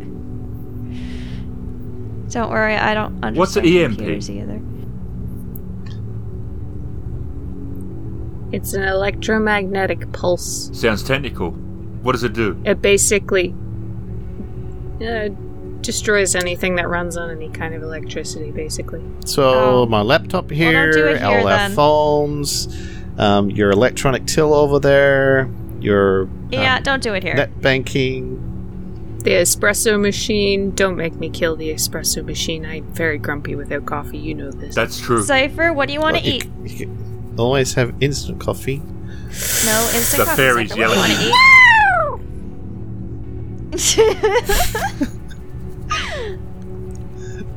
[2.32, 3.98] Don't worry, I don't understand What's an EMP?
[3.98, 4.60] computers either.
[8.52, 10.70] it's an electromagnetic pulse.
[10.78, 11.52] sounds technical.
[12.02, 12.60] What does it do?
[12.66, 13.54] It basically
[15.00, 15.28] uh,
[15.80, 19.02] destroys anything that runs on any kind of electricity, basically.
[19.24, 19.86] So Oh.
[19.86, 21.72] my laptop here, do it here, all our then.
[21.72, 22.68] phones,
[23.18, 25.48] um, your electronic till over there,
[25.80, 27.34] your Yeah, um, don't do it here.
[27.34, 28.48] net banking.
[29.22, 30.70] The espresso machine.
[30.72, 32.64] Don't make me kill the espresso machine.
[32.66, 34.18] I'm very grumpy without coffee.
[34.18, 34.74] You know this.
[34.74, 35.22] That's true.
[35.22, 36.42] Cypher, what do you want to Well, eat?
[36.42, 38.78] c- you can always have instant coffee.
[39.64, 40.36] No, instant The coffee.
[40.36, 41.22] fairy's Cypher, what do you yelling.
[41.22, 41.32] want to eat?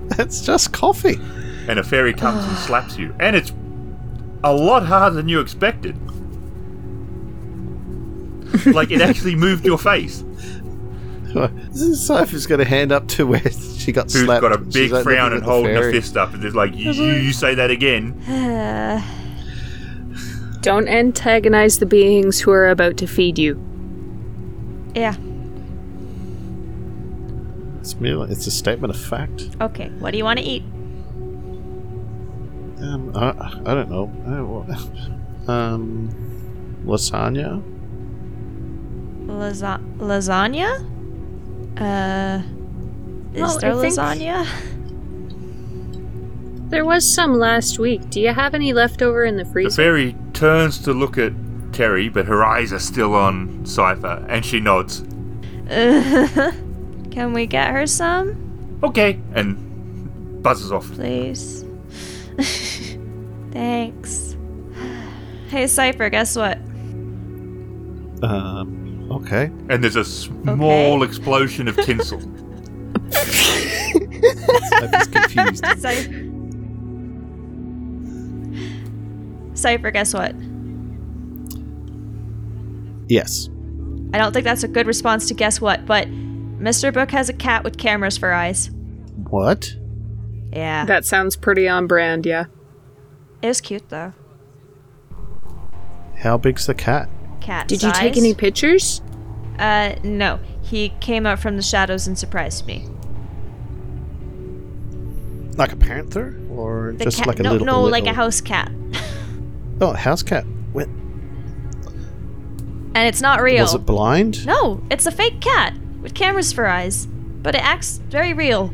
[0.18, 1.20] That's just coffee.
[1.68, 3.14] and a fairy comes and slaps you.
[3.20, 3.52] And it's
[4.44, 5.96] a lot harder than you expected.
[8.68, 10.24] like it actually moved your face.
[11.72, 14.41] This is Cypher's got a hand up to where she got Who's slapped.
[14.41, 16.76] got a big like frown and at the holding a fist up and is like,
[16.76, 18.14] you, you say that again.
[18.24, 19.02] Uh,
[20.62, 23.56] Don't antagonize the beings who are about to feed you.
[24.95, 25.16] yeah.
[27.80, 29.49] It's, merely, it's a statement of fact.
[29.62, 29.90] Okay.
[29.99, 30.64] What do you want to eat?
[32.82, 33.30] Um, I,
[33.64, 34.12] I don't know.
[34.26, 36.10] I don't um,
[36.86, 37.62] lasagna.
[39.28, 40.84] Lasa- lasagna?
[41.78, 42.42] Uh,
[43.34, 44.48] is Well, there I lasagna?
[46.70, 48.10] There was some last week.
[48.10, 49.82] Do you have any left over in the The freezer?
[49.84, 51.34] fairy turns to look at
[51.74, 55.04] Terry, but her eyes are still on Cypher, and she nods.
[55.70, 59.20] Can we get her some, Okay.
[59.34, 60.90] And buzzes off.
[60.94, 61.64] please?
[63.52, 64.36] Thanks.
[65.50, 66.58] Hey, Cypher, guess what?
[68.24, 69.45] Um, okay.
[69.69, 71.06] And there's a small Okay.
[71.06, 72.19] explosion of tinsel.
[73.11, 75.65] Cypher's confused.
[75.80, 76.32] Cypher.
[79.53, 80.36] Cypher, guess what?
[83.07, 83.49] yes.
[84.14, 86.94] I don't think that's a good response to guess what, but Mr.
[86.94, 88.69] Book has a cat with cameras for eyes.
[89.30, 89.76] What?
[90.53, 90.86] Yeah.
[90.86, 92.45] That sounds pretty on brand, yeah.
[93.41, 94.14] It was cute though.
[96.18, 97.10] How big's the cat?
[97.46, 97.68] Cat.
[97.68, 99.02] Did you take any pictures?
[99.60, 100.40] Uh, no.
[100.64, 102.88] He came out from the shadows and surprised me.
[105.56, 107.68] Like a panther, or The just cat, like a no, little?
[107.68, 108.72] no, like a house cat,
[109.80, 110.44] Oh, a house cat.
[110.74, 113.64] Wait, and it's not real.
[113.64, 114.46] was it blind?
[114.46, 118.74] No, it's a fake cat with cameras for eyes, but it acts very real.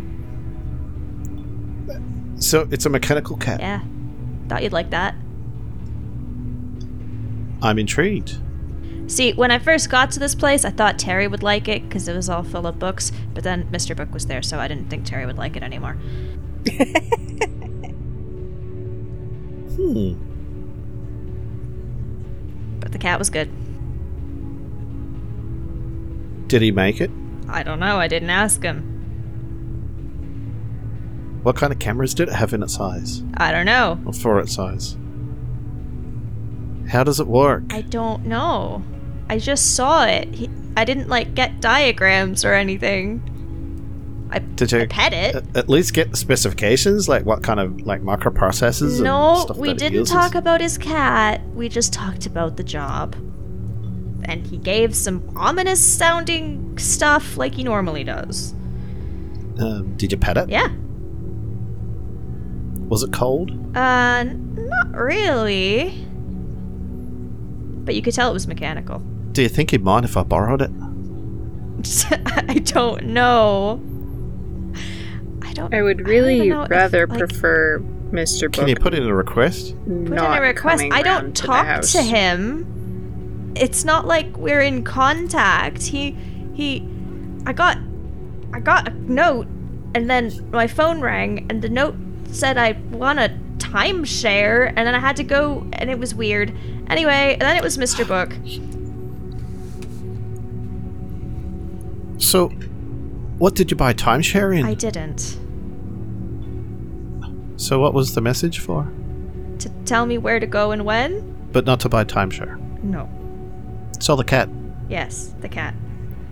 [2.37, 3.59] So it's a mechanical cat.
[3.59, 3.81] Yeah,
[4.47, 5.13] thought you'd like that.
[7.61, 8.37] I'm intrigued.
[9.11, 12.07] See, when I first got to this place, I thought Terry would like it because
[12.07, 13.93] it was all full of books, but then Mr.
[13.93, 15.97] Book was there, so I didn't think Terry would like it anymore.
[19.71, 20.13] Hmm.
[22.79, 23.49] But the cat was good.
[26.47, 27.09] Did he make it?
[27.47, 28.83] I don't know, I didn't ask him.
[31.43, 33.23] What kind of cameras did it have in its eyes?
[33.37, 33.99] I don't know.
[34.05, 34.97] Or for its eyes?
[36.89, 37.63] How does it work?
[37.71, 38.83] I don't know.
[39.31, 40.27] I just saw it.
[40.35, 43.23] He, I didn't like get diagrams or anything.
[44.29, 45.45] I, Did you I pet it.
[45.55, 48.95] at, least get the specifications, like what kind of like microprocessors?
[48.95, 51.47] and no, stuff we that didn't talk about his cat.
[51.53, 53.15] We just talked about the job.
[54.25, 58.51] And he gave some ominous sounding stuff like he normally does.
[59.59, 60.49] Um, did you pet it?
[60.49, 60.67] Yeah.
[62.89, 63.51] Was it cold?
[63.77, 66.05] Uh, not really.
[67.85, 69.01] But you could tell it was mechanical.
[69.31, 70.71] Do you think he'd mind if I borrowed it?
[72.47, 73.81] I don't know.
[75.41, 75.73] I don't.
[75.73, 77.79] I would really even know if, rather like, prefer
[78.11, 78.43] Mr.
[78.43, 79.75] Book Can you put in a request?
[79.85, 80.79] put not in a request.
[80.79, 83.53] coming I don't round to talk to him.
[83.55, 85.83] It's not like we're in contact.
[85.83, 86.11] He
[86.53, 86.85] he
[87.45, 87.77] I got
[88.53, 89.47] I got a note
[89.95, 91.95] and then my phone rang and the note
[92.31, 96.53] said I want a timeshare and then I had to go and it was weird.
[96.89, 98.05] Anyway, and then it was Mr.
[98.05, 98.33] Book.
[102.21, 102.49] So,
[103.39, 104.65] what did you buy timeshare in?
[104.65, 105.37] I didn't.
[107.59, 108.91] so, what was the message for?
[109.59, 111.49] To tell me where to go and when?
[111.51, 112.57] But not to buy timeshare.
[112.83, 113.09] No.
[113.99, 114.49] So the cat.
[114.87, 115.75] Yes, the cat.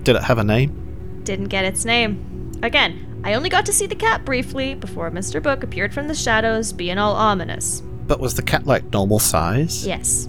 [0.04, 1.22] Did it have a name?
[1.24, 2.52] Didn't get its name.
[2.64, 5.42] Again, I only got to see the cat briefly before Mr.
[5.42, 7.82] Book appeared from the shadows, being all ominous.
[7.82, 9.86] But was the cat like normal size?
[9.86, 10.28] Yes.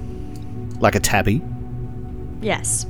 [0.80, 1.42] Like a tabby?
[2.42, 2.86] Yes.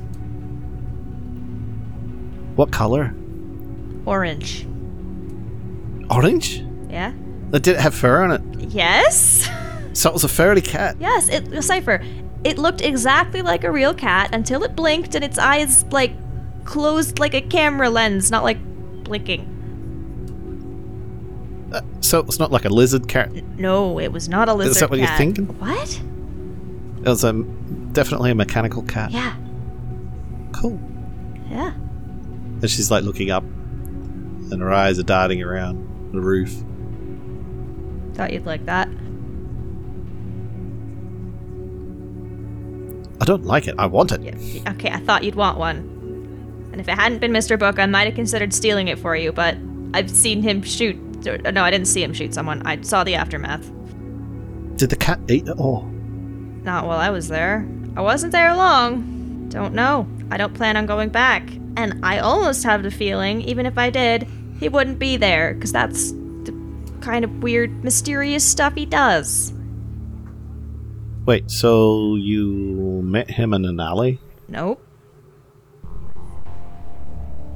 [2.61, 3.15] What color?
[4.05, 4.67] Orange.
[6.11, 6.63] Orange?
[6.91, 7.15] Yeah?
[7.55, 8.43] Uh, Did it have fur on it?
[8.71, 9.49] Yes?
[9.95, 10.97] So it was a furry cat.
[11.01, 12.03] yes, it a Cypher.
[12.45, 16.13] It looked exactly like a real cat until it blinked and its eyes like
[16.67, 18.59] closed like a camera lens, not like
[19.05, 19.41] blinking.
[21.73, 23.33] Uh, so it's not like a lizard cat.
[23.59, 25.47] No, it was not a lizard Is that what you're thinking?
[25.59, 25.99] What?
[26.99, 27.33] It was a
[27.93, 29.13] definitely a mechanical cat.
[29.13, 29.35] Yeah.
[30.53, 30.79] Cool.
[31.51, 31.73] Yeah.
[32.61, 36.53] And she's like looking up, and her eyes are darting around the roof.
[38.15, 38.89] Thought you'd like that.
[43.21, 43.75] I don't like it.
[43.79, 44.23] I want it.
[44.23, 44.73] Yeah.
[44.73, 45.79] Okay, I thought you'd want one.
[46.73, 47.59] And if it hadn't been Mr.
[47.59, 49.57] Book, I might have considered stealing it for you, but
[49.93, 50.97] I've seen him shoot.
[51.27, 52.67] Uh, no, I didn't see him shoot someone.
[52.67, 53.71] I saw the aftermath.
[54.77, 55.83] Did the cat eat it all?
[56.63, 57.69] Not while I was there.
[57.97, 59.49] I wasn't there long.
[59.51, 60.07] Don't know.
[60.31, 61.49] I don't plan on going back.
[61.77, 64.29] And I almost have the feeling, even if I did,
[64.59, 66.55] he wouldn't be there, because that's the
[67.01, 69.53] kind of weird, mysterious stuff he does.
[71.27, 74.19] Wait, so you met him in an alley?
[74.49, 74.85] Nope.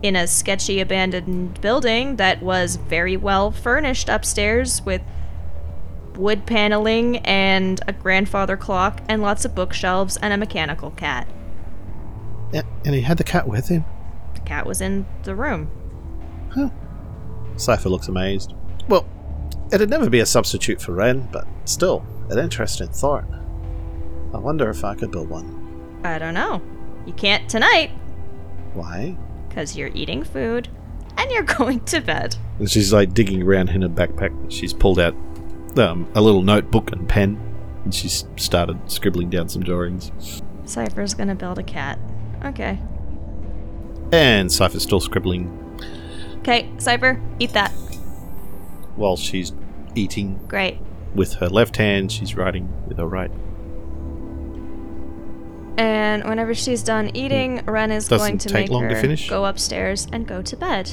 [0.02, 5.00] In a sketchy abandoned building that was very well furnished upstairs with
[6.14, 11.26] wood paneling and a grandfather clock and lots of bookshelves and a mechanical cat.
[12.54, 13.84] And he had the cat with him.
[14.34, 15.70] The cat was in the room.
[16.50, 16.70] Huh.
[17.56, 18.54] Cypher looks amazed.
[18.88, 19.06] Well,
[19.72, 23.24] it'd never be a substitute for Ren, but still, an interesting thought.
[24.32, 26.00] I wonder if I could build one.
[26.04, 26.60] I don't know.
[27.06, 27.90] You can't tonight
[28.74, 29.16] Why?
[29.48, 30.68] because you're eating food
[31.16, 32.36] and you're going to bed.
[32.58, 34.50] And she's like digging around in her backpack.
[34.50, 35.14] She's pulled out
[35.76, 37.38] um, a little notebook and pen,
[37.84, 40.12] and she's started scribbling down some drawings.
[40.64, 41.98] Cypher's gonna build a cat.
[42.44, 42.78] Okay.
[44.12, 45.60] And Cypher's still scribbling
[46.38, 47.70] Okay, Cypher, eat that.
[48.96, 49.52] while she's
[49.94, 50.78] eating Great.
[51.14, 52.12] with her left hand.
[52.12, 53.30] She's writing with her right.
[55.78, 59.00] And whenever she's done eating, Ren is Doesn't going to take make long to her
[59.00, 59.28] finish.
[59.28, 60.90] go upstairs and go to bed.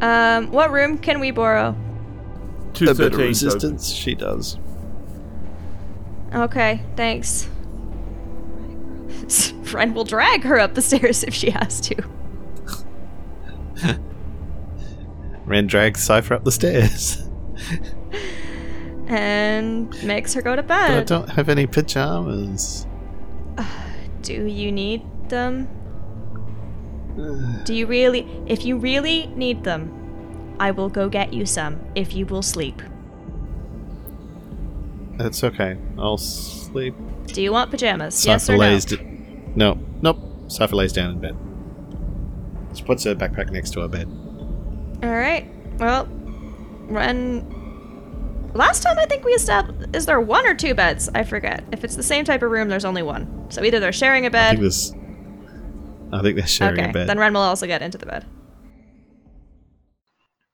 [0.00, 1.74] Um, what room can we borrow?
[2.74, 3.26] Two a bit of thirteen.
[3.28, 4.58] resistance, she does.
[6.34, 7.48] Okay, thanks.
[9.72, 12.02] Ren will drag her up the stairs if she has to.
[15.44, 17.28] Ren drags Cypher up the stairs.
[19.06, 22.86] And makes her go to But I don't have any pajamas.
[23.58, 23.66] Uh,
[24.22, 25.68] do you need them?
[27.64, 28.26] Do you really?
[28.46, 32.82] If you really need them, I will go get you some if you will sleep.
[35.16, 35.76] That's okay.
[35.98, 36.94] I'll sleep.
[37.26, 38.24] Do you want pajamas?
[38.26, 38.70] yes Cypher or no?
[38.70, 38.84] lays.
[38.84, 38.98] D-
[39.54, 40.18] no, nope.
[40.48, 41.36] Cypher lays down in bed.
[42.76, 44.08] She puts her backpack next to her bed.
[45.02, 45.48] All right.
[45.78, 46.06] Well,
[46.88, 47.50] run.
[48.54, 51.08] Last time I think we established is there one or two beds?
[51.14, 51.64] I forget.
[51.72, 53.46] If it's the same type of room, there's only one.
[53.50, 54.50] So either they're sharing a I bed.
[54.50, 54.92] think this.
[56.12, 57.08] I think they're sharing okay, a bed.
[57.08, 58.24] then Ren will also get into the bed.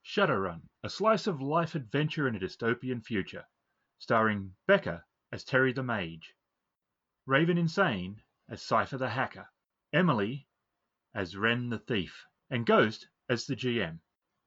[0.05, 3.45] Shadowrun, a slice of life adventure in a dystopian future,
[4.01, 6.35] starring Becca as Terry the Mage,
[7.27, 9.47] Raven Insane as Cypher the Hacker,
[9.93, 10.49] Emily
[11.15, 13.99] as Ren the Thief, and Ghost as the GM.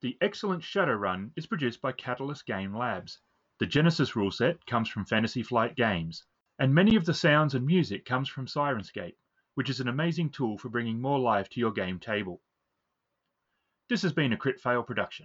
[0.02, 3.20] The excellent Shadowrun is produced by Catalyst Game Labs.
[3.60, 6.26] The Genesys rule set comes from Fantasy Flight Games,
[6.58, 9.16] and many of the sounds and music comes from Syrinscape,
[9.54, 12.42] which is an amazing tool for bringing more life to your game table.
[13.88, 15.22] This has been a Crit Fail production.